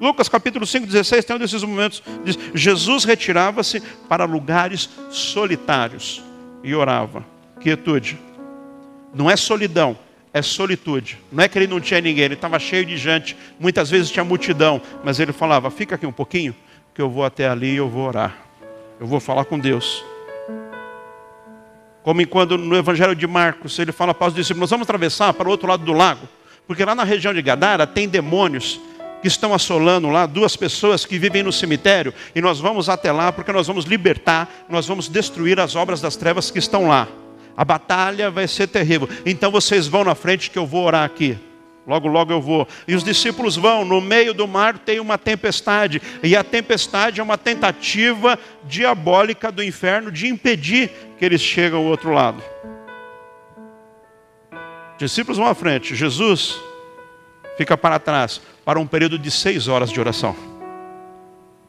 Lucas 0.03 0.29
capítulo 0.29 0.67
5, 0.67 0.85
16 0.85 1.25
tem 1.25 1.37
um 1.37 1.38
desses 1.38 1.62
momentos. 1.62 2.03
Diz, 2.25 2.37
Jesus 2.53 3.05
retirava-se 3.05 3.81
para 4.09 4.25
lugares 4.25 4.91
solitários 5.11 6.21
e 6.65 6.75
orava. 6.75 7.25
Quietude. 7.61 8.19
Não 9.15 9.31
é 9.31 9.37
solidão, 9.37 9.97
é 10.35 10.43
solitude. 10.43 11.21
Não 11.31 11.45
é 11.45 11.49
que 11.49 11.57
ele 11.57 11.69
não 11.69 11.81
tinha 11.81 12.01
ninguém, 12.01 12.25
ele 12.25 12.35
estava 12.35 12.59
cheio 12.59 12.85
de 12.85 12.97
gente. 12.97 13.37
Muitas 13.61 13.91
vezes 13.91 14.11
tinha 14.11 14.25
multidão, 14.25 14.83
mas 15.05 15.21
ele 15.21 15.33
falava: 15.33 15.71
Fica 15.71 15.95
aqui 15.95 16.05
um 16.05 16.11
pouquinho, 16.11 16.53
que 16.93 17.01
eu 17.01 17.09
vou 17.09 17.25
até 17.25 17.49
ali 17.49 17.75
e 17.75 17.77
eu 17.77 17.88
vou 17.88 18.09
orar. 18.09 18.37
Eu 18.99 19.07
vou 19.07 19.21
falar 19.21 19.45
com 19.45 19.57
Deus. 19.57 20.05
Como 22.03 22.27
quando 22.27 22.59
no 22.59 22.77
Evangelho 22.77 23.15
de 23.15 23.29
Marcos 23.29 23.79
ele 23.79 23.93
fala 23.93 24.12
para 24.12 24.27
os 24.27 24.35
discípulos: 24.35 24.69
vamos 24.69 24.85
atravessar 24.85 25.33
para 25.33 25.47
o 25.47 25.51
outro 25.53 25.69
lado 25.69 25.85
do 25.85 25.93
lago, 25.93 26.29
porque 26.67 26.85
lá 26.85 26.93
na 26.93 27.05
região 27.05 27.33
de 27.33 27.41
Gadara 27.41 27.87
tem 27.87 28.09
demônios 28.09 28.81
que 29.23 29.29
estão 29.29 29.55
assolando 29.55 30.11
lá, 30.11 30.27
duas 30.27 30.57
pessoas 30.57 31.07
que 31.07 31.17
vivem 31.17 31.45
no 31.45 31.53
cemitério, 31.53 32.13
e 32.35 32.41
nós 32.41 32.59
vamos 32.59 32.89
até 32.89 33.13
lá 33.13 33.31
porque 33.33 33.53
nós 33.53 33.69
vamos 33.69 33.85
libertar, 33.85 34.67
nós 34.69 34.87
vamos 34.87 35.09
destruir 35.09 35.61
as 35.61 35.77
obras 35.77 36.01
das 36.01 36.17
trevas 36.17 36.51
que 36.51 36.59
estão 36.59 36.89
lá. 36.89 37.07
A 37.57 37.65
batalha 37.65 38.31
vai 38.31 38.49
ser 38.49 38.67
terrível. 38.67 39.09
Então 39.25 39.51
vocês 39.51 39.87
vão 39.87 40.03
na 40.03 40.15
frente 40.15 40.51
que 40.51 40.59
eu 40.59 40.67
vou 40.67 40.85
orar 40.85 41.05
aqui. 41.05 41.39
Logo, 41.87 42.09
logo 42.09 42.33
eu 42.33 42.41
vou. 42.41 42.67
E 42.87 42.95
os 42.95 43.05
discípulos 43.05 43.57
vão, 43.57 43.85
no 43.85 44.01
meio 44.01 44.35
do 44.35 44.49
mar 44.49 44.79
tem 44.79 44.99
uma 44.99 45.17
tempestade, 45.17 46.03
e 46.23 46.35
a 46.35 46.43
tempestade 46.43 47.21
é 47.21 47.23
uma 47.23 47.39
tentativa 47.39 48.39
diabólica 48.65 49.53
do 49.53 49.63
inferno 49.63 50.11
de 50.11 50.27
impedir 50.27 50.91
que 51.19 51.25
eles 51.25 51.41
cheguem 51.41 51.79
ao 51.79 51.85
outro 51.85 52.13
lado. 52.13 52.43
Os 54.93 54.99
discípulos 54.99 55.39
vão 55.39 55.47
à 55.47 55.55
frente, 55.55 55.95
Jesus 55.95 56.72
fica 57.57 57.77
para 57.77 57.99
trás 57.99 58.41
para 58.65 58.79
um 58.79 58.87
período 58.87 59.19
de 59.19 59.31
seis 59.31 59.69
horas 59.69 59.91
de 59.91 60.01
oração. 60.01 60.35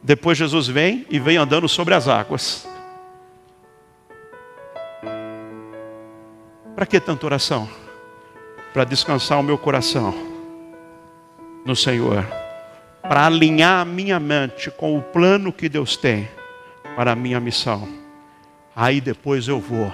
Depois 0.02 0.36
Jesus 0.36 0.66
vem 0.68 1.06
e 1.08 1.18
vem 1.18 1.36
andando 1.36 1.68
sobre 1.68 1.94
as 1.94 2.08
águas. 2.08 2.68
Para 6.74 6.86
que 6.86 7.00
tanta 7.00 7.24
oração? 7.24 7.68
Para 8.72 8.84
descansar 8.84 9.38
o 9.38 9.42
meu 9.42 9.56
coração 9.56 10.12
no 11.64 11.74
Senhor, 11.74 12.26
para 13.02 13.26
alinhar 13.26 13.80
a 13.80 13.84
minha 13.84 14.20
mente 14.20 14.70
com 14.70 14.98
o 14.98 15.02
plano 15.02 15.52
que 15.52 15.68
Deus 15.68 15.96
tem 15.96 16.28
para 16.94 17.12
a 17.12 17.16
minha 17.16 17.40
missão. 17.40 17.88
Aí 18.76 19.00
depois 19.00 19.48
eu 19.48 19.60
vou. 19.60 19.92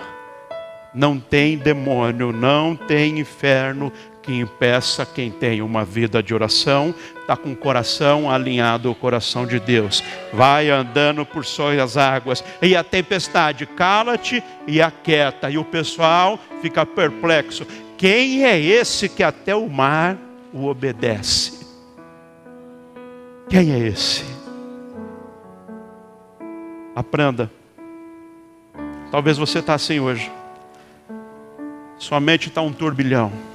Não 0.93 1.21
tem 1.21 1.57
demônio, 1.57 2.33
não 2.33 2.75
tem 2.75 3.21
inferno 3.21 3.93
que 4.23 4.33
impeça 4.33 5.07
quem 5.07 5.31
tem 5.31 5.63
uma 5.63 5.85
vida 5.85 6.23
de 6.23 6.35
oração, 6.35 6.95
está 7.21 7.37
com 7.37 7.53
o 7.53 7.57
coração 7.57 8.31
alinhado 8.31 8.89
ao 8.89 8.95
coração 8.95 9.47
de 9.47 9.59
Deus. 9.59 10.03
Vai 10.33 10.71
andando 10.71 11.25
por 11.25 11.45
sobre 11.45 11.81
as 11.81 11.97
águas, 11.97 12.45
e 12.61 12.77
a 12.77 12.85
tempestade 12.85 13.67
cala-te 13.67 14.43
e 14.67 14.83
aquieta, 14.83 15.51
e 15.51 15.57
o 15.57 15.65
pessoal 15.65 16.39
fica 16.61 16.85
perplexo. 16.85 17.67
Quem 17.97 18.45
é 18.45 18.59
esse 18.59 19.09
que 19.09 19.23
até 19.23 19.55
o 19.55 19.69
mar 19.69 20.17
o 20.53 20.67
obedece? 20.67 21.67
Quem 23.49 23.73
é 23.73 23.79
esse? 23.79 24.25
Aprenda. 26.95 27.51
Talvez 29.11 29.37
você 29.37 29.59
está 29.59 29.75
assim 29.75 29.99
hoje. 29.99 30.31
Sua 31.99 32.21
mente 32.21 32.49
está 32.49 32.63
um 32.63 32.73
turbilhão. 32.73 33.50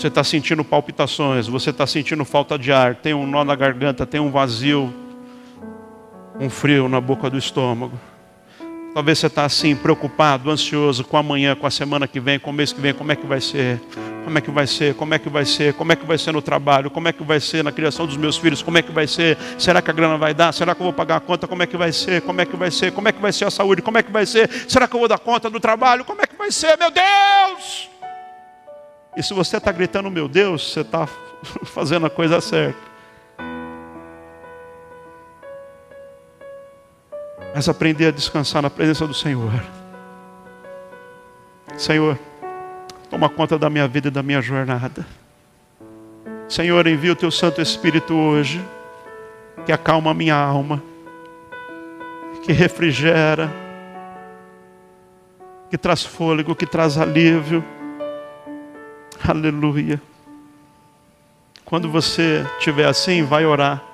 Você 0.00 0.08
está 0.08 0.24
sentindo 0.24 0.64
palpitações, 0.64 1.46
você 1.46 1.68
está 1.68 1.86
sentindo 1.86 2.24
falta 2.24 2.58
de 2.58 2.72
ar, 2.72 2.94
tem 2.94 3.12
um 3.12 3.26
nó 3.26 3.44
na 3.44 3.54
garganta, 3.54 4.06
tem 4.06 4.18
um 4.18 4.30
vazio, 4.30 4.90
um 6.40 6.48
frio 6.48 6.88
na 6.88 6.98
boca 6.98 7.28
do 7.28 7.36
estômago. 7.36 8.00
Talvez 8.94 9.18
você 9.18 9.26
está 9.26 9.44
assim, 9.44 9.76
preocupado, 9.76 10.50
ansioso 10.50 11.04
com 11.04 11.18
amanhã, 11.18 11.54
com 11.54 11.66
a 11.66 11.70
semana 11.70 12.08
que 12.08 12.18
vem, 12.18 12.38
com 12.38 12.48
o 12.48 12.52
mês 12.54 12.72
que 12.72 12.80
vem, 12.80 12.94
como 12.94 13.12
é 13.12 13.14
que 13.14 13.26
vai 13.26 13.42
ser? 13.42 13.78
Como 14.24 14.38
é 14.38 14.40
que 14.40 14.50
vai 14.50 14.66
ser? 14.66 14.94
Como 14.94 15.12
é 15.12 15.18
que 15.18 15.28
vai 15.28 15.44
ser? 15.44 15.74
Como 15.74 15.92
é 15.92 15.96
que 15.96 16.06
vai 16.06 16.16
ser 16.16 16.32
no 16.32 16.40
trabalho? 16.40 16.90
Como 16.90 17.06
é 17.06 17.12
que 17.12 17.22
vai 17.22 17.38
ser 17.38 17.62
na 17.62 17.70
criação 17.70 18.06
dos 18.06 18.16
meus 18.16 18.38
filhos? 18.38 18.62
Como 18.62 18.78
é 18.78 18.82
que 18.82 18.90
vai 18.90 19.06
ser? 19.06 19.36
Será 19.58 19.82
que 19.82 19.90
a 19.90 19.92
grana 19.92 20.16
vai 20.16 20.32
dar? 20.32 20.50
Será 20.52 20.74
que 20.74 20.80
eu 20.80 20.84
vou 20.84 20.94
pagar 20.94 21.16
a 21.16 21.20
conta? 21.20 21.46
Como 21.46 21.62
é 21.62 21.66
que 21.66 21.76
vai 21.76 21.92
ser? 21.92 22.22
Como 22.22 22.40
é 22.40 22.46
que 22.46 22.56
vai 22.56 22.70
ser? 22.70 22.90
Como 22.92 23.06
é 23.06 23.12
que 23.12 23.20
vai 23.20 23.34
ser 23.34 23.44
a 23.44 23.50
saúde? 23.50 23.82
Como 23.82 23.98
é 23.98 24.02
que 24.02 24.10
vai 24.10 24.24
ser? 24.24 24.48
Será 24.66 24.88
que 24.88 24.96
eu 24.96 25.00
vou 25.00 25.08
dar 25.10 25.18
conta 25.18 25.50
do 25.50 25.60
trabalho? 25.60 26.06
Como 26.06 26.22
é 26.22 26.26
que 26.26 26.36
vai 26.36 26.50
ser? 26.50 26.78
Meu 26.78 26.90
Deus! 26.90 27.99
E 29.16 29.22
se 29.22 29.34
você 29.34 29.56
está 29.56 29.72
gritando, 29.72 30.10
meu 30.10 30.28
Deus, 30.28 30.72
você 30.72 30.80
está 30.80 31.06
fazendo 31.66 32.06
a 32.06 32.10
coisa 32.10 32.40
certa. 32.40 32.78
Mas 37.54 37.68
aprender 37.68 38.06
a 38.06 38.10
descansar 38.12 38.62
na 38.62 38.70
presença 38.70 39.06
do 39.06 39.14
Senhor. 39.14 39.52
Senhor, 41.76 42.18
toma 43.08 43.28
conta 43.28 43.58
da 43.58 43.68
minha 43.68 43.88
vida 43.88 44.08
e 44.08 44.10
da 44.10 44.22
minha 44.22 44.40
jornada. 44.40 45.04
Senhor, 46.48 46.86
envia 46.86 47.12
o 47.12 47.16
teu 47.16 47.30
Santo 47.30 47.60
Espírito 47.60 48.14
hoje, 48.14 48.64
que 49.66 49.72
acalma 49.72 50.12
a 50.12 50.14
minha 50.14 50.36
alma, 50.36 50.82
que 52.42 52.52
refrigera, 52.52 53.50
que 55.68 55.76
traz 55.76 56.04
fôlego, 56.04 56.54
que 56.54 56.66
traz 56.66 56.96
alívio 56.96 57.64
Aleluia. 59.26 60.00
Quando 61.64 61.90
você 61.90 62.44
estiver 62.58 62.86
assim, 62.86 63.22
vai 63.22 63.44
orar. 63.44 63.84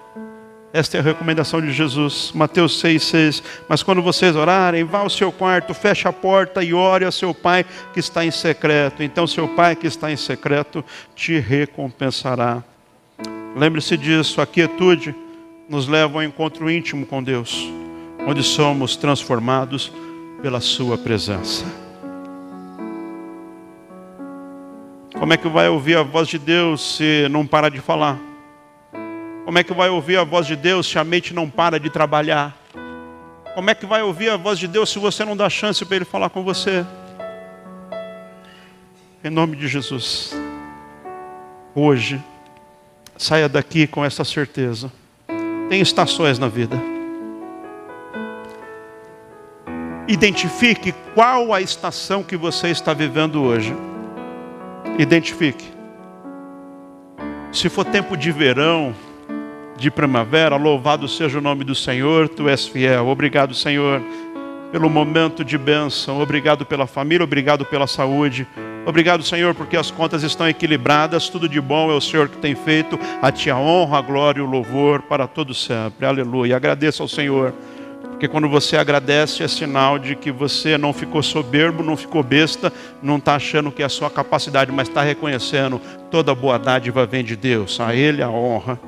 Esta 0.73 0.97
é 0.97 1.01
a 1.01 1.03
recomendação 1.03 1.61
de 1.61 1.73
Jesus, 1.73 2.33
Mateus 2.35 2.83
6,6. 2.83 3.43
Mas 3.69 3.83
quando 3.83 4.03
vocês 4.03 4.37
orarem, 4.37 4.85
vá 4.85 5.01
ao 5.01 5.11
seu 5.11 5.33
quarto, 5.33 5.75
feche 5.75 6.07
a 6.07 6.13
porta 6.13 6.63
e 6.63 6.73
ore 6.73 7.05
a 7.05 7.11
seu 7.11 7.35
pai 7.35 7.65
que 7.93 8.01
está 8.01 8.25
em 8.25 8.31
secreto. 8.31 9.03
Então, 9.03 9.27
seu 9.27 9.49
pai 9.49 9.75
que 9.75 9.87
está 9.87 10.11
em 10.11 10.17
secreto 10.17 10.85
te 11.15 11.39
recompensará. 11.39 12.63
Lembre-se 13.57 13.97
disso, 13.97 14.41
a 14.41 14.47
quietude 14.47 15.15
nos 15.69 15.89
leva 15.89 16.19
ao 16.19 16.23
encontro 16.23 16.71
íntimo 16.71 17.07
com 17.07 17.23
Deus, 17.23 17.69
onde 18.27 18.43
somos 18.43 18.97
transformados 18.97 19.91
pela 20.43 20.61
Sua 20.61 20.97
presença. 20.99 21.86
Como 25.19 25.33
é 25.33 25.37
que 25.39 25.49
vai 25.49 25.67
ouvir 25.67 25.97
a 25.97 26.03
voz 26.03 26.29
de 26.29 26.39
Deus 26.39 26.97
se 26.97 27.27
não 27.31 27.47
para 27.47 27.71
de 27.71 27.81
falar? 27.81 28.19
Como 29.47 29.59
é 29.59 29.65
que 29.65 29.73
vai 29.73 29.89
ouvir 29.89 30.19
a 30.19 30.25
voz 30.25 30.47
de 30.47 30.55
Deus 30.55 30.87
se 30.87 30.99
a 30.99 31.05
mente 31.05 31.33
não 31.33 31.49
para 31.49 31.81
de 31.81 31.89
trabalhar? 31.89 32.55
Como 33.55 33.71
é 33.71 33.75
que 33.75 33.87
vai 33.87 34.03
ouvir 34.03 34.29
a 34.29 34.37
voz 34.37 34.59
de 34.59 34.69
Deus 34.69 34.91
se 34.91 34.99
você 34.99 35.25
não 35.25 35.35
dá 35.35 35.49
chance 35.49 35.83
para 35.87 35.97
Ele 35.97 36.05
falar 36.05 36.29
com 36.29 36.45
você? 36.45 36.85
Em 39.25 39.31
nome 39.31 39.57
de 39.57 39.67
Jesus. 39.67 40.35
Hoje, 41.75 42.23
saia 43.17 43.49
daqui 43.49 43.87
com 43.87 44.05
essa 44.05 44.23
certeza. 44.23 44.93
Tem 45.71 45.81
estações 45.81 46.39
na 46.39 46.49
vida. 46.49 46.79
Identifique 50.07 50.95
qual 51.15 51.55
a 51.55 51.61
estação 51.63 52.23
que 52.23 52.37
você 52.37 52.69
está 52.69 52.93
vivendo 52.93 53.43
hoje. 53.43 53.75
Identifique. 54.99 55.65
Se 57.53 57.69
for 57.69 57.85
tempo 57.85 58.17
de 58.17 58.33
verão, 58.33 58.95
de 59.77 59.91
primavera. 59.91 60.57
Louvado 60.57 61.07
seja 61.07 61.39
o 61.39 61.43
nome 61.43 61.65
do 61.65 61.75
Senhor, 61.75 62.29
tu 62.29 62.49
és 62.49 62.67
fiel. 62.67 63.07
Obrigado, 63.07 63.55
Senhor, 63.55 64.03
pelo 64.73 64.89
momento 64.89 65.45
de 65.45 65.59
bênção. 65.59 66.21
Obrigado 66.21 66.65
pela 66.65 66.87
família, 66.87 67.25
obrigado 67.25 67.65
pela 67.65 67.87
saúde. 67.87 68.47
Obrigado, 68.87 69.23
Senhor, 69.23 69.55
porque 69.55 69.77
as 69.77 69.91
contas 69.91 70.23
estão 70.23 70.49
equilibradas. 70.49 71.29
Tudo 71.29 71.49
de 71.49 71.61
bom 71.61 71.91
é 71.91 71.95
o 71.95 72.01
Senhor 72.01 72.29
que 72.29 72.39
tem 72.39 72.55
feito. 72.55 72.99
A 73.21 73.31
ti 73.31 73.51
a 73.51 73.57
honra, 73.57 73.99
a 73.99 74.03
glória 74.03 74.41
e 74.41 74.43
o 74.43 74.47
louvor 74.47 75.03
para 75.03 75.27
todo 75.27 75.53
sempre. 75.53 76.07
Aleluia. 76.07 76.57
Agradeça 76.57 77.03
ao 77.03 77.09
Senhor. 77.09 77.53
Porque 78.17 78.29
quando 78.29 78.49
você 78.49 78.79
agradece 78.79 79.43
é 79.43 79.49
sinal 79.49 79.99
de 79.99 80.17
que 80.17 80.33
você 80.33 80.79
não 80.79 80.91
ficou 80.95 81.23
soberbo, 81.23 81.83
não 81.83 81.99
ficou 81.99 82.23
besta, 82.23 82.73
não 83.03 83.19
está 83.19 83.35
achando 83.35 83.71
que 83.71 83.83
é 83.83 83.85
a 83.85 83.91
sua 83.91 84.09
capacidade, 84.09 84.73
mas 84.73 84.89
está 84.89 85.03
reconhecendo 85.03 85.79
toda 86.11 86.35
boa 86.35 86.59
dádiva 86.59 87.05
vem 87.05 87.23
de 87.23 87.37
Deus. 87.37 87.79
A 87.79 87.95
Ele 87.95 88.23
a 88.23 88.31
honra 88.31 88.81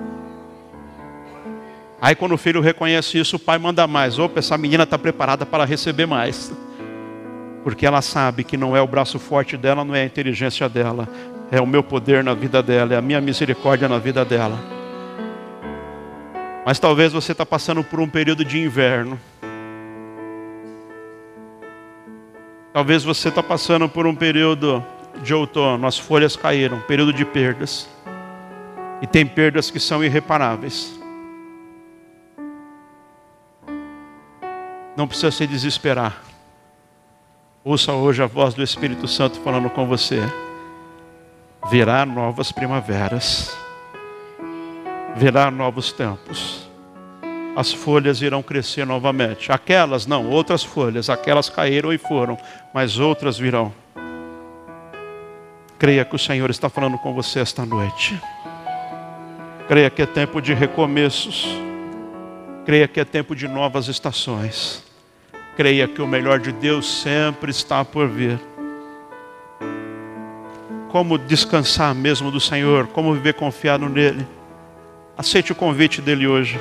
Aí 2.01 2.15
quando 2.15 2.33
o 2.33 2.39
filho 2.39 2.61
reconhece 2.61 3.19
isso, 3.19 3.37
o 3.37 3.39
pai 3.39 3.59
manda 3.59 3.87
mais. 3.87 4.19
Opa, 4.19 4.39
essa 4.39 4.57
menina 4.57 4.85
está 4.85 4.97
preparada 4.97 5.45
para 5.45 5.65
receber 5.65 6.07
mais. 6.07 6.53
Porque 7.65 7.85
ela 7.85 8.01
sabe 8.01 8.45
que 8.45 8.57
não 8.57 8.77
é 8.77 8.81
o 8.81 8.87
braço 8.87 9.19
forte 9.19 9.57
dela, 9.57 9.85
não 9.85 9.95
é 9.95 10.03
a 10.03 10.07
inteligência 10.07 10.69
dela. 10.69 11.09
É 11.51 11.61
o 11.61 11.67
meu 11.67 11.83
poder 11.83 12.23
na 12.23 12.35
vida 12.35 12.63
dela, 12.63 12.95
é 12.95 12.97
a 12.97 13.03
minha 13.03 13.21
misericórdia 13.21 13.89
na 13.89 13.99
vida 13.99 14.25
dela. 14.25 14.78
Mas 16.69 16.79
talvez 16.79 17.15
você 17.15 17.33
está 17.33 17.47
passando 17.47 17.83
por 17.83 17.99
um 17.99 18.07
período 18.07 18.45
de 18.45 18.59
inverno. 18.59 19.19
Talvez 22.75 23.03
você 23.03 23.31
está 23.31 23.43
passando 23.43 23.89
por 23.89 24.07
um 24.07 24.15
período 24.15 24.85
de 25.23 25.33
outono, 25.33 25.87
as 25.87 25.99
folhas 25.99 26.37
caíram, 26.37 26.79
período 26.83 27.11
de 27.11 27.25
perdas. 27.25 27.89
E 29.01 29.07
tem 29.07 29.25
perdas 29.25 29.71
que 29.71 29.81
são 29.81 30.05
irreparáveis. 30.05 30.93
Não 34.95 35.09
precisa 35.09 35.31
se 35.31 35.47
desesperar. 35.47 36.23
Ouça 37.65 37.95
hoje 37.95 38.23
a 38.23 38.27
voz 38.27 38.53
do 38.53 38.63
Espírito 38.63 39.09
Santo 39.09 39.41
falando 39.41 39.71
com 39.71 39.87
você. 39.87 40.21
Virá 41.71 42.05
novas 42.05 42.53
primaveras. 42.53 43.68
Virá 45.19 45.51
novos 45.51 45.93
tempos. 45.93 46.69
As 47.57 47.73
folhas 47.73 48.23
irão 48.23 48.43
crescer 48.43 48.87
novamente. 48.87 49.51
Aquelas 49.51 50.07
não, 50.07 50.31
outras 50.31 50.63
folhas. 50.63 51.11
Aquelas 51.11 51.49
caíram 51.49 51.93
e 51.93 51.99
foram, 51.99 52.39
mas 52.73 52.99
outras 52.99 53.39
virão. 53.39 53.73
Creia 55.79 56.05
que 56.05 56.17
o 56.17 56.19
Senhor 56.19 56.49
está 56.51 56.69
falando 56.69 56.97
com 56.99 57.13
você 57.13 57.41
esta 57.41 57.67
noite. 57.67 58.21
Creia 59.67 59.91
que 59.91 60.03
é 60.03 60.07
tempo 60.07 60.41
de 60.41 60.55
recomeços. 60.55 61.47
Creia 62.65 62.89
que 62.89 63.01
é 63.01 63.05
tempo 63.05 63.35
de 63.35 63.49
novas 63.49 63.89
estações 63.89 64.89
creia 65.59 65.89
que 65.89 66.01
o 66.01 66.07
melhor 66.07 66.39
de 66.39 66.53
Deus 66.53 66.87
sempre 66.87 67.51
está 67.51 67.85
por 67.85 68.07
vir. 68.07 68.39
Como 70.89 71.19
descansar 71.19 71.93
mesmo 71.97 72.31
do 72.31 72.39
Senhor, 72.39 72.87
como 72.87 73.13
viver 73.13 73.35
confiado 73.35 73.89
nele. 73.89 74.25
Aceite 75.19 75.51
o 75.51 75.55
convite 75.57 76.01
dele 76.01 76.29
hoje. 76.29 76.61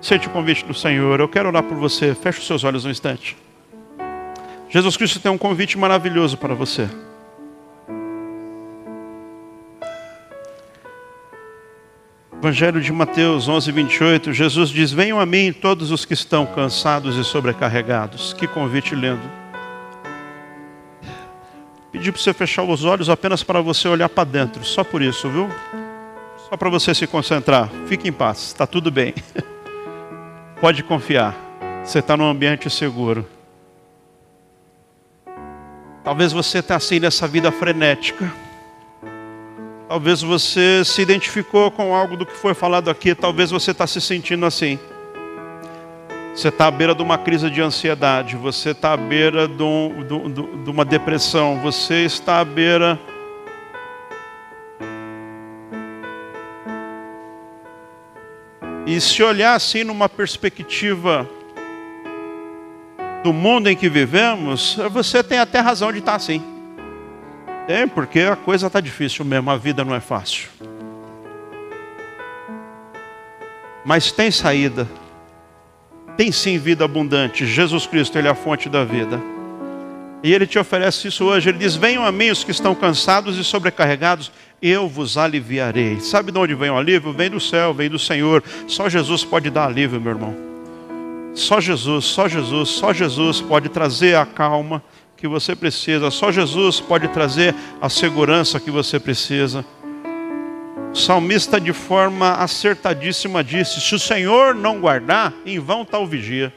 Aceite 0.00 0.28
o 0.28 0.30
convite 0.30 0.64
do 0.64 0.72
Senhor. 0.72 1.20
Eu 1.20 1.28
quero 1.28 1.50
orar 1.50 1.62
por 1.62 1.76
você. 1.76 2.14
Feche 2.14 2.38
os 2.38 2.46
seus 2.46 2.64
olhos 2.64 2.86
um 2.86 2.90
instante. 2.90 3.36
Jesus 4.70 4.96
Cristo 4.96 5.20
tem 5.20 5.30
um 5.30 5.36
convite 5.36 5.76
maravilhoso 5.76 6.38
para 6.38 6.54
você. 6.54 6.88
Evangelho 12.32 12.80
de 12.80 12.90
Mateus 12.90 13.46
11, 13.46 13.70
28, 13.72 14.32
Jesus 14.32 14.70
diz: 14.70 14.90
Venham 14.90 15.20
a 15.20 15.26
mim 15.26 15.52
todos 15.52 15.90
os 15.90 16.06
que 16.06 16.14
estão 16.14 16.46
cansados 16.46 17.14
e 17.18 17.24
sobrecarregados. 17.24 18.32
Que 18.32 18.46
convite 18.46 18.94
lindo. 18.94 19.30
Pedi 21.92 22.10
para 22.10 22.20
você 22.22 22.32
fechar 22.32 22.62
os 22.62 22.86
olhos 22.86 23.10
apenas 23.10 23.42
para 23.42 23.60
você 23.60 23.86
olhar 23.86 24.08
para 24.08 24.24
dentro, 24.24 24.64
só 24.64 24.82
por 24.82 25.02
isso, 25.02 25.28
viu? 25.28 25.50
Só 26.54 26.56
para 26.56 26.70
você 26.70 26.94
se 26.94 27.04
concentrar. 27.04 27.68
Fique 27.88 28.08
em 28.08 28.12
paz, 28.12 28.38
está 28.38 28.64
tudo 28.64 28.88
bem. 28.88 29.12
Pode 30.60 30.84
confiar, 30.84 31.34
você 31.82 31.98
está 31.98 32.16
num 32.16 32.28
ambiente 32.28 32.70
seguro. 32.70 33.26
Talvez 36.04 36.30
você 36.30 36.60
está 36.60 36.76
assim 36.76 37.00
nessa 37.00 37.26
vida 37.26 37.50
frenética 37.50 38.32
Talvez 39.88 40.22
você 40.22 40.84
se 40.84 41.02
identificou 41.02 41.72
com 41.72 41.92
algo 41.92 42.16
do 42.16 42.24
que 42.24 42.36
foi 42.36 42.54
falado 42.54 42.88
aqui, 42.88 43.16
talvez 43.16 43.50
você 43.50 43.72
está 43.72 43.84
se 43.84 44.00
sentindo 44.00 44.46
assim. 44.46 44.78
Você 46.36 46.50
está 46.50 46.68
à 46.68 46.70
beira 46.70 46.94
de 46.94 47.02
uma 47.02 47.18
crise 47.18 47.50
de 47.50 47.60
ansiedade, 47.60 48.36
você 48.36 48.70
está 48.70 48.92
à 48.92 48.96
beira 48.96 49.48
de, 49.48 49.62
um, 49.64 50.04
de, 50.04 50.62
de 50.62 50.70
uma 50.70 50.84
depressão, 50.84 51.58
você 51.60 52.04
está 52.04 52.38
à 52.38 52.44
beira. 52.44 52.96
E 58.86 59.00
se 59.00 59.22
olhar 59.22 59.54
assim 59.54 59.82
numa 59.82 60.08
perspectiva 60.08 61.28
do 63.22 63.32
mundo 63.32 63.68
em 63.70 63.76
que 63.76 63.88
vivemos, 63.88 64.76
você 64.90 65.22
tem 65.22 65.38
até 65.38 65.60
razão 65.60 65.90
de 65.90 66.00
estar 66.00 66.14
assim. 66.14 66.42
Tem, 67.66 67.88
porque 67.88 68.20
a 68.20 68.36
coisa 68.36 68.66
está 68.66 68.80
difícil 68.80 69.24
mesmo, 69.24 69.50
a 69.50 69.56
vida 69.56 69.82
não 69.82 69.94
é 69.94 70.00
fácil. 70.00 70.50
Mas 73.84 74.12
tem 74.12 74.30
saída. 74.30 74.86
Tem 76.16 76.30
sim 76.30 76.58
vida 76.58 76.84
abundante. 76.84 77.46
Jesus 77.46 77.86
Cristo, 77.86 78.18
Ele 78.18 78.28
é 78.28 78.30
a 78.30 78.34
fonte 78.34 78.68
da 78.68 78.84
vida. 78.84 79.20
E 80.22 80.32
Ele 80.32 80.46
te 80.46 80.58
oferece 80.58 81.08
isso 81.08 81.24
hoje. 81.24 81.48
Ele 81.48 81.58
diz: 81.58 81.74
Venham 81.74 82.04
a 82.04 82.12
mim 82.12 82.30
os 82.30 82.44
que 82.44 82.50
estão 82.50 82.74
cansados 82.74 83.38
e 83.38 83.44
sobrecarregados, 83.44 84.30
eu 84.62 84.88
vos 84.88 85.18
aliviarei. 85.18 86.00
Sabe 86.00 86.32
de 86.32 86.38
onde 86.38 86.54
vem 86.54 86.70
o 86.70 86.76
alívio? 86.76 87.12
Vem 87.12 87.30
do 87.30 87.38
céu, 87.38 87.74
vem 87.74 87.90
do 87.90 87.98
Senhor. 87.98 88.42
Só 88.66 88.88
Jesus 88.88 89.24
pode 89.24 89.50
dar 89.50 89.66
alívio, 89.66 90.00
meu 90.00 90.12
irmão. 90.12 90.34
Só 91.34 91.60
Jesus, 91.60 92.04
só 92.04 92.28
Jesus, 92.28 92.68
só 92.70 92.92
Jesus 92.92 93.40
pode 93.40 93.68
trazer 93.68 94.16
a 94.16 94.24
calma 94.24 94.82
que 95.16 95.28
você 95.28 95.54
precisa. 95.54 96.10
Só 96.10 96.32
Jesus 96.32 96.80
pode 96.80 97.08
trazer 97.08 97.54
a 97.80 97.88
segurança 97.88 98.60
que 98.60 98.70
você 98.70 98.98
precisa. 98.98 99.64
O 100.92 100.96
salmista, 100.96 101.60
de 101.60 101.72
forma 101.72 102.34
acertadíssima, 102.34 103.42
disse: 103.42 103.80
Se 103.80 103.94
o 103.96 103.98
Senhor 103.98 104.54
não 104.54 104.80
guardar, 104.80 105.34
em 105.44 105.58
vão 105.58 105.82
está 105.82 105.98
o 105.98 106.06
vigia. 106.06 106.54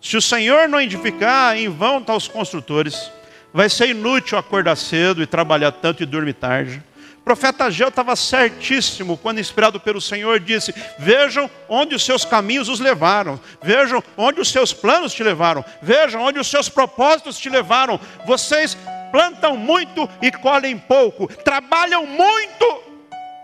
Se 0.00 0.16
o 0.16 0.22
Senhor 0.22 0.68
não 0.68 0.80
edificar, 0.80 1.56
em 1.56 1.68
vão 1.68 1.98
estão 1.98 2.14
tá 2.14 2.16
os 2.16 2.28
construtores. 2.28 3.10
Vai 3.52 3.68
ser 3.68 3.88
inútil 3.88 4.38
acordar 4.38 4.76
cedo 4.76 5.20
e 5.20 5.26
trabalhar 5.26 5.72
tanto 5.72 6.02
e 6.02 6.06
dormir 6.06 6.34
tarde 6.34 6.82
profeta 7.26 7.64
Ageu 7.64 7.88
estava 7.88 8.14
certíssimo 8.14 9.18
quando, 9.18 9.40
inspirado 9.40 9.80
pelo 9.80 10.00
Senhor, 10.00 10.38
disse: 10.38 10.72
Vejam 10.96 11.50
onde 11.68 11.92
os 11.92 12.04
seus 12.04 12.24
caminhos 12.24 12.68
os 12.68 12.78
levaram, 12.78 13.40
vejam 13.60 14.00
onde 14.16 14.40
os 14.40 14.48
seus 14.48 14.72
planos 14.72 15.12
te 15.12 15.24
levaram, 15.24 15.64
vejam 15.82 16.22
onde 16.22 16.38
os 16.38 16.46
seus 16.46 16.68
propósitos 16.68 17.36
te 17.36 17.48
levaram. 17.48 17.98
Vocês 18.24 18.78
plantam 19.10 19.56
muito 19.56 20.08
e 20.22 20.30
colhem 20.30 20.78
pouco, 20.78 21.26
trabalham 21.26 22.06
muito, 22.06 22.82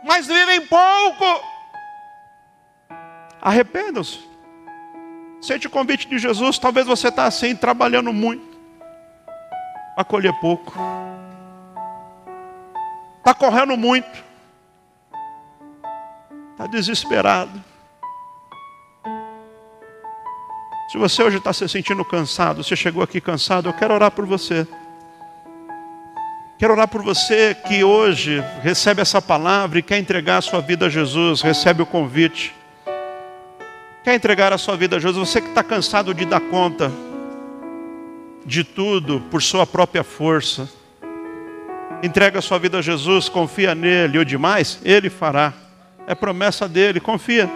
mas 0.05 0.29
vivem 0.29 0.61
pouco. 0.61 1.43
Arrependam-se. 3.41 4.21
Sente 5.41 5.67
o 5.67 5.71
convite 5.71 6.07
de 6.07 6.21
Jesus. 6.21 6.57
Talvez 6.57 6.87
você 6.87 7.09
está 7.09 7.25
assim, 7.25 7.57
trabalhando 7.57 8.13
muito, 8.13 8.57
para 9.97 10.05
colher 10.05 10.33
pouco. 10.41 10.73
Está 13.23 13.33
correndo 13.33 13.77
muito. 13.77 14.25
Está 16.51 16.67
desesperado. 16.67 17.63
Se 20.91 20.99
você 20.99 21.23
hoje 21.23 21.37
está 21.37 21.53
se 21.53 21.69
sentindo 21.69 22.05
cansado, 22.05 22.65
você 22.65 22.75
chegou 22.75 23.01
aqui 23.01 23.21
cansado, 23.21 23.69
eu 23.69 23.73
quero 23.73 23.95
orar 23.95 24.11
por 24.11 24.27
você. 24.27 24.67
Quero 26.59 26.73
orar 26.73 26.89
por 26.89 27.01
você 27.01 27.55
que 27.55 27.85
hoje 27.85 28.43
recebe 28.61 29.01
essa 29.01 29.23
palavra 29.23 29.79
e 29.79 29.83
quer 29.83 29.99
entregar 29.99 30.39
a 30.39 30.43
sua 30.43 30.61
vida 30.61 30.87
a 30.87 30.89
Jesus, 30.89 31.43
recebe 31.43 31.81
o 31.81 31.87
convite. 31.87 32.53
Quer 34.03 34.17
entregar 34.17 34.53
a 34.53 34.59
sua 34.59 34.77
vida 34.77 34.97
a 34.97 34.99
Jesus? 34.99 35.31
Você 35.31 35.41
que 35.41 35.49
está 35.49 35.63
cansado 35.63 36.13
de 36.13 36.25
dar 36.25 36.41
conta 36.41 36.91
de 38.45 38.65
tudo 38.65 39.21
por 39.31 39.41
sua 39.41 39.65
própria 39.65 40.03
força. 40.03 40.82
Entrega 42.03 42.41
a 42.41 42.43
sua 42.43 42.59
vida 42.59 42.79
a 42.79 42.83
Jesus, 42.83 43.29
confia 43.29 43.75
nele, 43.75 44.19
o 44.19 44.25
demais, 44.25 44.81
ele 44.85 45.09
fará. 45.09 45.53
É 46.07 46.15
promessa 46.15 46.69
dele, 46.69 46.99
confia. 46.99 47.49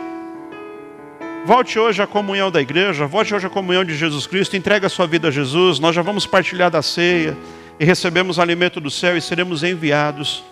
Volte 1.44 1.78
hoje 1.78 2.00
à 2.00 2.06
comunhão 2.06 2.50
da 2.50 2.60
igreja, 2.60 3.06
volte 3.06 3.34
hoje 3.34 3.46
à 3.46 3.50
comunhão 3.50 3.84
de 3.84 3.96
Jesus 3.96 4.26
Cristo, 4.26 4.56
entrega 4.56 4.86
a 4.86 4.90
sua 4.90 5.06
vida 5.06 5.28
a 5.28 5.30
Jesus, 5.30 5.78
nós 5.78 5.94
já 5.94 6.02
vamos 6.02 6.26
partilhar 6.26 6.70
da 6.70 6.82
ceia 6.82 7.36
e 7.78 7.84
recebemos 7.84 8.38
alimento 8.38 8.80
do 8.80 8.90
céu 8.90 9.16
e 9.16 9.20
seremos 9.20 9.62
enviados 9.62 10.44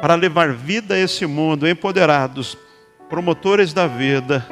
para 0.00 0.14
levar 0.14 0.52
vida 0.52 0.94
a 0.94 0.98
esse 0.98 1.26
mundo, 1.26 1.68
empoderados, 1.68 2.56
promotores 3.08 3.72
da 3.72 3.86
vida. 3.86 4.46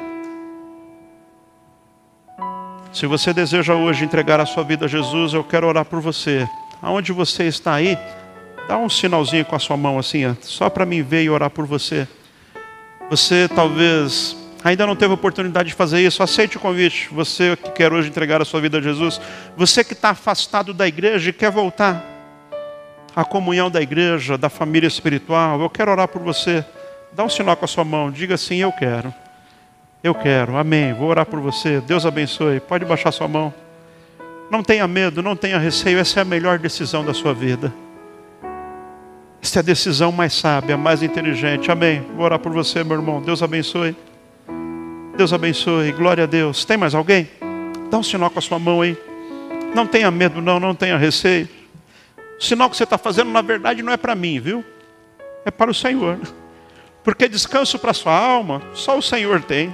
Se 2.91 3.05
você 3.05 3.33
deseja 3.33 3.75
hoje 3.75 4.05
entregar 4.05 4.39
a 4.39 4.45
sua 4.45 4.63
vida 4.63 4.85
a 4.85 4.87
Jesus, 4.87 5.33
eu 5.33 5.43
quero 5.43 5.67
orar 5.67 5.83
por 5.83 5.99
você. 5.99 6.47
Aonde 6.85 7.11
você 7.11 7.45
está 7.45 7.73
aí, 7.73 7.97
dá 8.67 8.77
um 8.77 8.87
sinalzinho 8.87 9.43
com 9.43 9.55
a 9.55 9.59
sua 9.59 9.75
mão 9.75 9.97
assim, 9.97 10.37
só 10.41 10.69
para 10.69 10.85
mim 10.85 11.01
ver 11.01 11.23
e 11.23 11.29
orar 11.31 11.49
por 11.49 11.65
você. 11.65 12.07
Você 13.09 13.47
talvez 13.47 14.37
ainda 14.63 14.85
não 14.85 14.95
teve 14.95 15.11
oportunidade 15.11 15.69
de 15.69 15.73
fazer 15.73 15.99
isso, 16.05 16.21
aceite 16.21 16.57
o 16.57 16.59
convite. 16.59 17.09
Você 17.11 17.55
que 17.55 17.71
quer 17.71 17.91
hoje 17.91 18.09
entregar 18.09 18.39
a 18.39 18.45
sua 18.45 18.61
vida 18.61 18.77
a 18.77 18.81
Jesus, 18.81 19.19
você 19.57 19.83
que 19.83 19.93
está 19.93 20.11
afastado 20.11 20.75
da 20.75 20.87
igreja 20.87 21.31
e 21.31 21.33
quer 21.33 21.49
voltar 21.49 22.05
à 23.15 23.25
comunhão 23.25 23.71
da 23.71 23.81
igreja, 23.81 24.37
da 24.37 24.47
família 24.47 24.87
espiritual, 24.87 25.59
eu 25.59 25.69
quero 25.71 25.89
orar 25.89 26.07
por 26.07 26.21
você. 26.21 26.63
Dá 27.13 27.23
um 27.23 27.29
sinal 27.29 27.57
com 27.57 27.65
a 27.65 27.67
sua 27.67 27.83
mão, 27.83 28.11
diga 28.11 28.35
assim: 28.35 28.57
Eu 28.57 28.71
quero. 28.71 29.11
Eu 30.03 30.13
quero, 30.13 30.55
amém. 30.55 30.93
Vou 30.93 31.09
orar 31.09 31.25
por 31.25 31.39
você. 31.39 31.81
Deus 31.81 32.05
abençoe. 32.05 32.59
Pode 32.59 32.85
baixar 32.85 33.11
sua 33.11 33.27
mão. 33.27 33.64
Não 34.49 34.63
tenha 34.63 34.87
medo, 34.87 35.23
não 35.23 35.35
tenha 35.35 35.57
receio. 35.57 35.97
Essa 35.97 36.19
é 36.19 36.21
a 36.21 36.25
melhor 36.25 36.59
decisão 36.59 37.03
da 37.03 37.13
sua 37.13 37.33
vida. 37.33 37.73
Essa 39.41 39.59
é 39.59 39.61
a 39.61 39.63
decisão 39.63 40.11
mais 40.11 40.33
sábia, 40.33 40.77
mais 40.77 41.03
inteligente. 41.03 41.71
Amém. 41.71 42.03
Vou 42.15 42.25
orar 42.25 42.39
por 42.39 42.51
você, 42.51 42.83
meu 42.83 42.97
irmão. 42.97 43.21
Deus 43.21 43.43
abençoe. 43.43 43.95
Deus 45.15 45.31
abençoe, 45.31 45.91
glória 45.91 46.25
a 46.25 46.27
Deus. 46.27 46.65
Tem 46.65 46.77
mais 46.77 46.93
alguém? 46.93 47.29
Dá 47.89 47.97
um 47.97 48.03
sinal 48.03 48.29
com 48.29 48.39
a 48.39 48.41
sua 48.41 48.59
mão 48.59 48.81
aí. 48.81 48.97
Não 49.73 49.85
tenha 49.85 50.09
medo, 50.11 50.41
não, 50.41 50.59
não 50.59 50.75
tenha 50.75 50.97
receio. 50.97 51.47
O 52.39 52.43
sinal 52.43 52.69
que 52.69 52.75
você 52.75 52.83
está 52.83 52.97
fazendo, 52.97 53.31
na 53.31 53.41
verdade, 53.41 53.81
não 53.81 53.93
é 53.93 53.97
para 53.97 54.15
mim, 54.15 54.39
viu? 54.39 54.63
É 55.45 55.51
para 55.51 55.71
o 55.71 55.73
Senhor. 55.73 56.19
Porque 57.03 57.29
descanso 57.29 57.77
para 57.77 57.91
a 57.91 57.93
sua 57.93 58.17
alma, 58.17 58.61
só 58.73 58.97
o 58.97 59.01
Senhor 59.01 59.41
tem. 59.41 59.73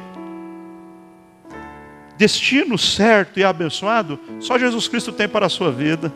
Destino 2.22 2.78
certo 2.78 3.40
e 3.40 3.44
abençoado, 3.44 4.20
só 4.40 4.56
Jesus 4.56 4.88
Cristo 4.88 5.12
tem 5.12 5.28
para 5.28 5.48
a 5.48 5.50
sua 5.50 5.72
vida. 5.72 6.14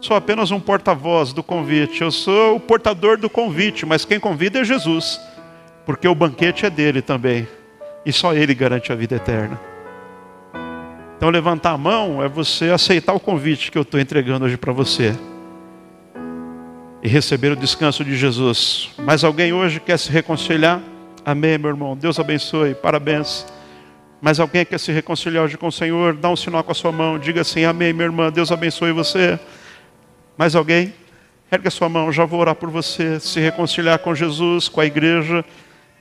Sou 0.00 0.16
apenas 0.16 0.50
um 0.50 0.58
porta-voz 0.58 1.34
do 1.34 1.42
convite. 1.42 2.00
Eu 2.00 2.10
sou 2.10 2.56
o 2.56 2.60
portador 2.60 3.18
do 3.18 3.28
convite, 3.28 3.84
mas 3.84 4.06
quem 4.06 4.18
convida 4.18 4.60
é 4.60 4.64
Jesus. 4.64 5.20
Porque 5.84 6.08
o 6.08 6.14
banquete 6.14 6.64
é 6.64 6.70
dele 6.70 7.02
também. 7.02 7.46
E 8.06 8.14
só 8.14 8.32
Ele 8.32 8.54
garante 8.54 8.90
a 8.90 8.94
vida 8.94 9.16
eterna. 9.16 9.60
Então, 11.18 11.28
levantar 11.28 11.72
a 11.72 11.78
mão 11.78 12.22
é 12.22 12.28
você 12.28 12.70
aceitar 12.70 13.12
o 13.12 13.20
convite 13.20 13.70
que 13.70 13.76
eu 13.76 13.82
estou 13.82 14.00
entregando 14.00 14.46
hoje 14.46 14.56
para 14.56 14.72
você. 14.72 15.14
E 17.02 17.08
receber 17.08 17.52
o 17.52 17.56
descanso 17.56 18.02
de 18.02 18.16
Jesus. 18.16 18.88
Mas 19.04 19.22
alguém 19.22 19.52
hoje 19.52 19.80
quer 19.80 19.98
se 19.98 20.10
reconciliar? 20.10 20.80
Amém, 21.26 21.58
meu 21.58 21.68
irmão. 21.68 21.94
Deus 21.94 22.18
abençoe. 22.18 22.74
Parabéns. 22.74 23.44
Mas 24.22 24.38
alguém 24.38 24.64
quer 24.64 24.78
se 24.78 24.92
reconciliar 24.92 25.44
hoje 25.44 25.58
com 25.58 25.66
o 25.66 25.72
Senhor? 25.72 26.14
Dá 26.14 26.30
um 26.30 26.36
sinal 26.36 26.62
com 26.62 26.70
a 26.70 26.74
sua 26.74 26.92
mão. 26.92 27.18
Diga 27.18 27.40
assim: 27.40 27.64
Amém, 27.64 27.92
minha 27.92 28.04
irmã. 28.04 28.30
Deus 28.30 28.52
abençoe 28.52 28.92
você. 28.92 29.36
Mais 30.38 30.54
alguém? 30.54 30.94
Ergue 31.50 31.66
a 31.66 31.70
sua 31.72 31.88
mão. 31.88 32.12
Já 32.12 32.24
vou 32.24 32.38
orar 32.38 32.54
por 32.54 32.70
você. 32.70 33.18
Se 33.18 33.40
reconciliar 33.40 33.98
com 33.98 34.14
Jesus, 34.14 34.68
com 34.68 34.80
a 34.80 34.86
igreja 34.86 35.44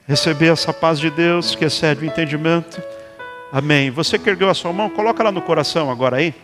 receber 0.07 0.51
essa 0.51 0.71
paz 0.71 0.99
de 0.99 1.09
Deus 1.09 1.55
que 1.55 1.65
excede 1.65 2.03
o 2.03 2.05
entendimento. 2.05 2.79
Amém. 3.51 3.89
Você 3.89 4.19
que 4.19 4.29
ergueu 4.29 4.49
a 4.49 4.53
sua 4.53 4.71
mão, 4.71 4.89
coloca 4.89 5.23
lá 5.23 5.31
no 5.31 5.41
coração 5.41 5.89
agora 5.89 6.17
aí. 6.17 6.35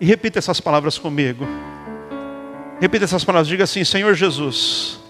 E 0.00 0.06
repita 0.06 0.38
essas 0.38 0.60
palavras 0.60 0.96
comigo. 0.96 1.44
Repita 2.80 3.04
essas 3.04 3.24
palavras. 3.24 3.48
Diga 3.48 3.64
assim: 3.64 3.82
Senhor 3.82 4.14
Jesus, 4.14 5.00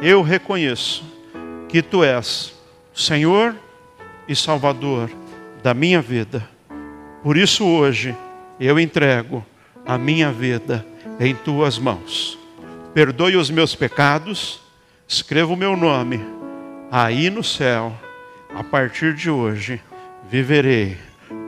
eu 0.00 0.22
reconheço 0.22 1.02
que 1.68 1.82
Tu 1.82 2.04
és 2.04 2.54
Senhor 2.94 3.56
e 4.30 4.36
Salvador 4.36 5.10
da 5.60 5.74
minha 5.74 6.00
vida. 6.00 6.48
Por 7.20 7.36
isso 7.36 7.66
hoje 7.66 8.16
eu 8.60 8.78
entrego 8.78 9.44
a 9.84 9.98
minha 9.98 10.30
vida 10.30 10.86
em 11.18 11.34
Tuas 11.34 11.80
mãos. 11.80 12.38
Perdoe 12.94 13.36
os 13.36 13.50
meus 13.50 13.74
pecados, 13.74 14.60
escreva 15.08 15.52
o 15.52 15.56
meu 15.56 15.76
nome 15.76 16.24
aí 16.92 17.28
no 17.28 17.42
céu, 17.42 17.92
a 18.54 18.62
partir 18.62 19.14
de 19.14 19.28
hoje, 19.28 19.80
viverei 20.30 20.96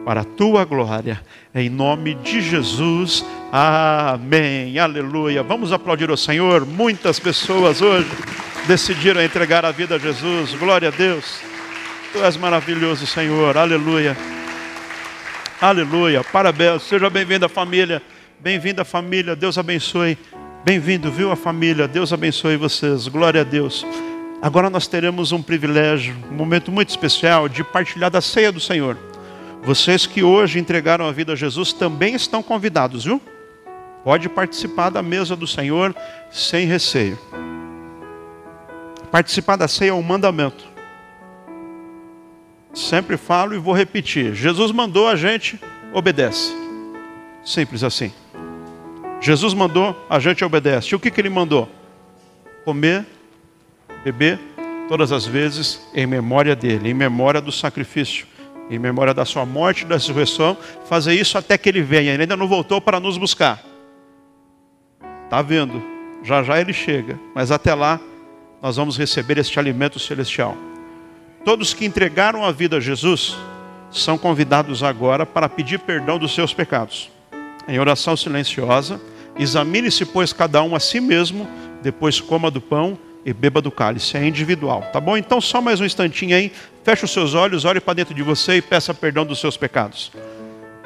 para 0.05 0.23
a 0.23 0.25
tua 0.25 0.65
glória, 0.65 1.21
em 1.55 1.69
nome 1.69 2.15
de 2.15 2.41
Jesus. 2.41 3.25
Amém. 3.53 4.77
Aleluia. 4.77 5.43
Vamos 5.45 5.73
aplaudir 5.73 6.11
o 6.11 6.17
Senhor. 6.17 6.67
Muitas 6.67 7.21
pessoas 7.21 7.81
hoje 7.81 8.11
decidiram 8.67 9.23
entregar 9.23 9.65
a 9.65 9.71
vida 9.71 9.95
a 9.95 9.99
Jesus. 9.99 10.53
Glória 10.55 10.89
a 10.89 10.91
Deus. 10.91 11.52
Tu 12.13 12.23
és 12.23 12.37
maravilhoso, 12.37 13.07
Senhor. 13.07 13.57
Aleluia. 13.57 14.15
Aleluia. 15.59 16.23
Parabéns. 16.23 16.83
Seja 16.83 17.09
bem-vinda, 17.09 17.49
família. 17.49 18.03
Bem-vinda, 18.39 18.85
família. 18.85 19.35
Deus 19.35 19.57
abençoe. 19.57 20.19
Bem-vindo, 20.63 21.11
viu, 21.11 21.33
a 21.33 21.37
família. 21.37 21.89
Deus 21.89 22.13
abençoe 22.13 22.59
vocês. 22.59 23.09
Glória 23.09 23.41
a 23.41 23.45
Deus. 23.45 23.87
Agora 24.43 24.69
nós 24.69 24.87
teremos 24.87 25.33
um 25.33 25.41
privilégio, 25.41 26.15
um 26.31 26.35
momento 26.35 26.71
muito 26.71 26.91
especial 26.91 27.49
de 27.49 27.65
partilhar 27.65 28.11
da 28.11 28.21
ceia 28.21 28.53
do 28.53 28.61
Senhor. 28.61 28.99
Vocês 29.63 30.05
que 30.05 30.23
hoje 30.23 30.59
entregaram 30.59 31.07
a 31.07 31.13
vida 31.13 31.33
a 31.33 31.37
Jesus 31.37 31.73
também 31.73 32.15
estão 32.15 32.43
convidados, 32.43 33.05
viu? 33.05 33.23
Pode 34.05 34.29
participar 34.29 34.91
da 34.91 35.01
mesa 35.01 35.35
do 35.35 35.47
Senhor 35.47 35.97
sem 36.31 36.67
receio. 36.67 37.19
Participar 39.11 39.57
da 39.57 39.67
ceia 39.67 39.91
é 39.91 39.95
um 39.95 40.03
mandamento. 40.03 40.72
Sempre 42.75 43.17
falo 43.17 43.55
e 43.55 43.59
vou 43.59 43.75
repetir. 43.75 44.35
Jesus 44.35 44.73
mandou, 44.73 45.09
a 45.09 45.17
gente 45.17 45.61
obedece. 45.93 46.53
Simples 47.45 47.83
assim. 47.83 48.13
Jesus 49.21 49.55
mandou, 49.55 49.97
a 50.09 50.19
gente 50.19 50.45
obedece. 50.45 50.93
E 50.93 50.95
o 50.95 51.01
que, 51.01 51.11
que 51.11 51.21
ele 51.21 51.31
mandou? 51.31 51.69
Comer 52.65 53.07
beber 54.03 54.39
todas 54.89 55.13
as 55.13 55.25
vezes 55.25 55.81
em 55.95 56.07
memória 56.07 56.57
dele, 56.57 56.91
em 56.91 56.95
memória 56.95 57.41
do 57.41 57.53
sacrifício, 57.53 58.27
em 58.69 58.79
memória 58.79 59.15
da 59.15 59.25
sua 59.25 59.47
morte 59.47 59.83
e 59.83 59.87
da 59.87 59.95
ressurreição, 59.95 60.57
fazer 60.87 61.15
isso 61.15 61.39
até 61.39 61.57
que 61.57 61.69
ele 61.69 61.83
venha. 61.83 62.13
Ele 62.13 62.23
ainda 62.23 62.37
não 62.37 62.49
voltou 62.49 62.81
para 62.81 62.99
nos 62.99 63.17
buscar. 63.17 63.63
Está 65.25 65.41
vendo? 65.41 65.83
Já 66.23 66.43
já 66.43 66.61
ele 66.61 66.73
chega, 66.73 67.19
mas 67.35 67.51
até 67.51 67.75
lá 67.75 68.01
nós 68.61 68.77
vamos 68.77 68.97
receber 68.97 69.39
este 69.39 69.59
alimento 69.59 69.99
celestial. 69.99 70.57
Todos 71.45 71.75
que 71.75 71.85
entregaram 71.85 72.45
a 72.45 72.53
vida 72.53 72.77
a 72.77 72.81
Jesus 72.81 73.37
são 73.91 74.17
convidados 74.17 74.83
agora 74.83 75.27
para 75.27 75.49
pedir 75.49 75.81
perdão 75.81 76.17
dos 76.17 76.33
seus 76.35 76.55
pecados. 76.55 77.11
Em 77.67 77.81
oração 77.81 78.17
silenciosa, 78.17 79.01
examine-se, 79.37 80.05
pois, 80.05 80.33
cada 80.33 80.63
um 80.63 80.77
a 80.77 80.81
si 80.81 81.01
mesmo, 81.01 81.49
depois 81.83 82.21
coma 82.21 82.49
do 82.49 82.61
pão 82.61 82.97
e 83.27 83.33
beba 83.33 83.61
do 83.61 83.73
cálice. 83.73 84.17
É 84.17 84.25
individual, 84.25 84.83
tá 84.93 85.01
bom? 85.01 85.17
Então 85.17 85.41
só 85.41 85.61
mais 85.61 85.81
um 85.81 85.85
instantinho 85.85 86.37
aí. 86.37 86.53
Feche 86.85 87.05
os 87.05 87.11
seus 87.11 87.35
olhos, 87.35 87.65
olhe 87.65 87.81
para 87.81 87.95
dentro 87.95 88.15
de 88.15 88.23
você 88.23 88.57
e 88.57 88.63
peça 88.63 88.95
perdão 88.95 89.27
dos 89.27 89.41
seus 89.41 89.57
pecados. 89.57 90.13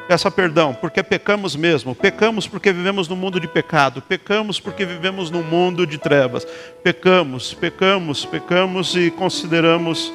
Peça 0.08 0.30
perdão, 0.30 0.72
porque 0.72 1.02
pecamos 1.02 1.54
mesmo. 1.54 1.94
Pecamos 1.94 2.46
porque 2.46 2.72
vivemos 2.72 3.08
num 3.08 3.16
mundo 3.16 3.38
de 3.38 3.48
pecado. 3.48 4.00
Pecamos 4.00 4.58
porque 4.58 4.86
vivemos 4.86 5.30
num 5.30 5.42
mundo 5.42 5.86
de 5.86 5.98
trevas. 5.98 6.46
Pecamos, 6.82 7.52
pecamos, 7.52 8.24
pecamos 8.24 8.96
e 8.96 9.10
consideramos. 9.10 10.10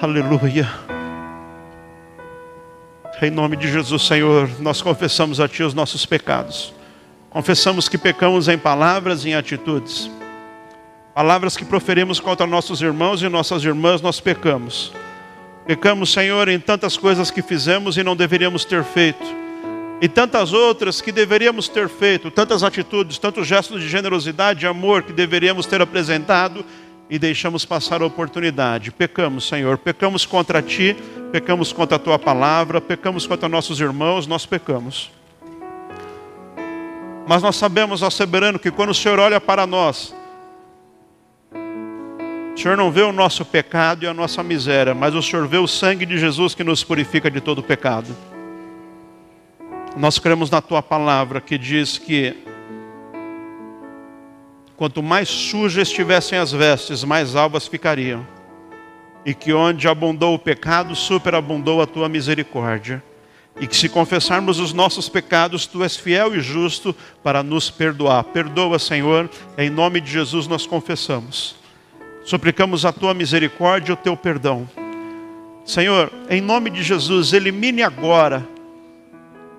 Aleluia. 0.00 0.72
Em 3.20 3.32
nome 3.32 3.56
de 3.56 3.68
Jesus, 3.68 4.02
Senhor, 4.02 4.48
nós 4.60 4.80
confessamos 4.80 5.40
a 5.40 5.48
Ti 5.48 5.64
os 5.64 5.74
nossos 5.74 6.06
pecados. 6.06 6.72
Confessamos 7.28 7.88
que 7.88 7.98
pecamos 7.98 8.46
em 8.46 8.56
palavras 8.56 9.24
e 9.24 9.30
em 9.30 9.34
atitudes. 9.34 10.08
Palavras 11.12 11.56
que 11.56 11.64
proferimos 11.64 12.20
contra 12.20 12.46
nossos 12.46 12.80
irmãos 12.80 13.22
e 13.22 13.28
nossas 13.28 13.64
irmãs, 13.64 14.00
nós 14.00 14.20
pecamos. 14.20 14.92
Pecamos, 15.66 16.12
Senhor, 16.12 16.46
em 16.48 16.60
tantas 16.60 16.96
coisas 16.96 17.28
que 17.28 17.42
fizemos 17.42 17.96
e 17.96 18.04
não 18.04 18.14
deveríamos 18.14 18.64
ter 18.64 18.84
feito. 18.84 19.26
E 20.00 20.06
tantas 20.06 20.52
outras 20.52 21.00
que 21.00 21.10
deveríamos 21.10 21.68
ter 21.68 21.88
feito, 21.88 22.30
tantas 22.30 22.62
atitudes, 22.62 23.18
tantos 23.18 23.48
gestos 23.48 23.80
de 23.80 23.88
generosidade 23.88 24.64
e 24.64 24.68
amor 24.68 25.02
que 25.02 25.12
deveríamos 25.12 25.66
ter 25.66 25.82
apresentado 25.82 26.64
e 27.10 27.18
deixamos 27.18 27.64
passar 27.64 28.02
a 28.02 28.06
oportunidade. 28.06 28.90
Pecamos, 28.90 29.48
Senhor, 29.48 29.78
pecamos 29.78 30.26
contra 30.26 30.60
Ti, 30.60 30.96
pecamos 31.32 31.72
contra 31.72 31.96
a 31.96 31.98
Tua 31.98 32.18
palavra, 32.18 32.80
pecamos 32.80 33.26
contra 33.26 33.48
nossos 33.48 33.80
irmãos, 33.80 34.26
nós 34.26 34.44
pecamos. 34.44 35.10
Mas 37.26 37.42
nós 37.42 37.56
sabemos, 37.56 38.02
ó 38.02 38.10
soberano, 38.10 38.58
que 38.58 38.70
quando 38.70 38.90
o 38.90 38.94
Senhor 38.94 39.18
olha 39.18 39.40
para 39.40 39.66
nós, 39.66 40.14
o 42.54 42.60
Senhor 42.60 42.76
não 42.76 42.90
vê 42.90 43.02
o 43.02 43.12
nosso 43.12 43.44
pecado 43.44 44.04
e 44.04 44.08
a 44.08 44.14
nossa 44.14 44.42
miséria, 44.42 44.94
mas 44.94 45.14
o 45.14 45.22
Senhor 45.22 45.46
vê 45.46 45.58
o 45.58 45.66
sangue 45.66 46.04
de 46.04 46.18
Jesus 46.18 46.54
que 46.54 46.64
nos 46.64 46.82
purifica 46.82 47.30
de 47.30 47.40
todo 47.40 47.62
pecado. 47.62 48.16
Nós 49.96 50.18
cremos 50.18 50.50
na 50.50 50.60
tua 50.60 50.82
palavra 50.82 51.40
que 51.40 51.56
diz 51.56 51.98
que 51.98 52.36
quanto 54.78 55.02
mais 55.02 55.28
sujas 55.28 55.88
estivessem 55.88 56.38
as 56.38 56.52
vestes, 56.52 57.02
mais 57.02 57.34
alvas 57.34 57.66
ficariam. 57.66 58.24
E 59.26 59.34
que 59.34 59.52
onde 59.52 59.88
abundou 59.88 60.34
o 60.34 60.38
pecado, 60.38 60.94
superabundou 60.94 61.82
a 61.82 61.86
tua 61.86 62.08
misericórdia. 62.08 63.02
E 63.60 63.66
que 63.66 63.76
se 63.76 63.88
confessarmos 63.88 64.60
os 64.60 64.72
nossos 64.72 65.08
pecados, 65.08 65.66
tu 65.66 65.82
és 65.82 65.96
fiel 65.96 66.36
e 66.36 66.40
justo 66.40 66.94
para 67.24 67.42
nos 67.42 67.68
perdoar. 67.68 68.22
Perdoa, 68.22 68.78
Senhor, 68.78 69.28
em 69.58 69.68
nome 69.68 70.00
de 70.00 70.12
Jesus 70.12 70.46
nós 70.46 70.64
confessamos. 70.64 71.56
Suplicamos 72.24 72.84
a 72.84 72.92
tua 72.92 73.12
misericórdia 73.12 73.90
e 73.90 73.94
o 73.94 73.96
teu 73.96 74.16
perdão. 74.16 74.70
Senhor, 75.64 76.12
em 76.30 76.40
nome 76.40 76.70
de 76.70 76.84
Jesus, 76.84 77.32
elimine 77.32 77.82
agora 77.82 78.46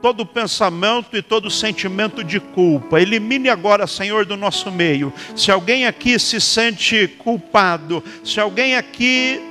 todo 0.01 0.25
pensamento 0.25 1.17
e 1.17 1.21
todo 1.21 1.49
sentimento 1.49 2.23
de 2.23 2.39
culpa. 2.39 3.01
Elimine 3.01 3.49
agora, 3.49 3.85
Senhor, 3.85 4.25
do 4.25 4.37
nosso 4.37 4.71
meio. 4.71 5.13
Se 5.35 5.51
alguém 5.51 5.85
aqui 5.85 6.17
se 6.17 6.39
sente 6.39 7.07
culpado, 7.07 8.03
se 8.23 8.39
alguém 8.39 8.75
aqui 8.75 9.41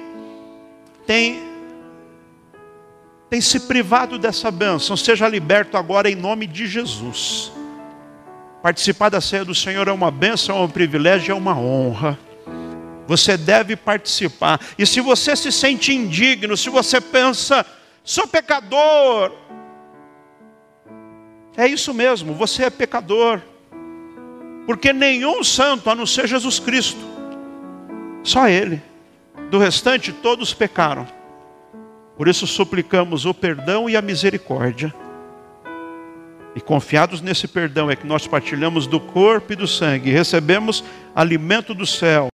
tem 1.06 1.48
tem 3.30 3.42
se 3.42 3.60
privado 3.60 4.18
dessa 4.18 4.50
bênção, 4.50 4.96
seja 4.96 5.28
liberto 5.28 5.76
agora 5.76 6.10
em 6.10 6.14
nome 6.14 6.46
de 6.46 6.66
Jesus. 6.66 7.52
Participar 8.62 9.10
da 9.10 9.20
ceia 9.20 9.44
do 9.44 9.54
Senhor 9.54 9.86
é 9.86 9.92
uma 9.92 10.10
bênção, 10.10 10.56
é 10.56 10.60
um 10.60 10.68
privilégio, 10.68 11.32
é 11.32 11.34
uma 11.34 11.54
honra. 11.54 12.18
Você 13.06 13.36
deve 13.36 13.76
participar. 13.76 14.58
E 14.78 14.86
se 14.86 15.00
você 15.00 15.36
se 15.36 15.52
sente 15.52 15.92
indigno, 15.92 16.56
se 16.56 16.70
você 16.70 17.00
pensa, 17.00 17.66
sou 18.02 18.26
pecador, 18.26 19.32
é 21.58 21.66
isso 21.66 21.92
mesmo, 21.92 22.32
você 22.32 22.62
é 22.62 22.70
pecador. 22.70 23.40
Porque 24.64 24.92
nenhum 24.92 25.42
santo, 25.42 25.90
a 25.90 25.94
não 25.94 26.06
ser 26.06 26.28
Jesus 26.28 26.60
Cristo, 26.60 27.00
só 28.22 28.48
Ele. 28.48 28.80
Do 29.50 29.58
restante, 29.58 30.12
todos 30.12 30.54
pecaram. 30.54 31.04
Por 32.16 32.28
isso 32.28 32.46
suplicamos 32.46 33.24
o 33.26 33.34
perdão 33.34 33.90
e 33.90 33.96
a 33.96 34.02
misericórdia. 34.02 34.94
E 36.54 36.60
confiados 36.60 37.20
nesse 37.20 37.48
perdão 37.48 37.90
é 37.90 37.96
que 37.96 38.06
nós 38.06 38.26
partilhamos 38.26 38.86
do 38.86 39.00
corpo 39.00 39.52
e 39.52 39.56
do 39.56 39.66
sangue, 39.66 40.10
recebemos 40.10 40.84
alimento 41.14 41.74
do 41.74 41.86
céu. 41.86 42.26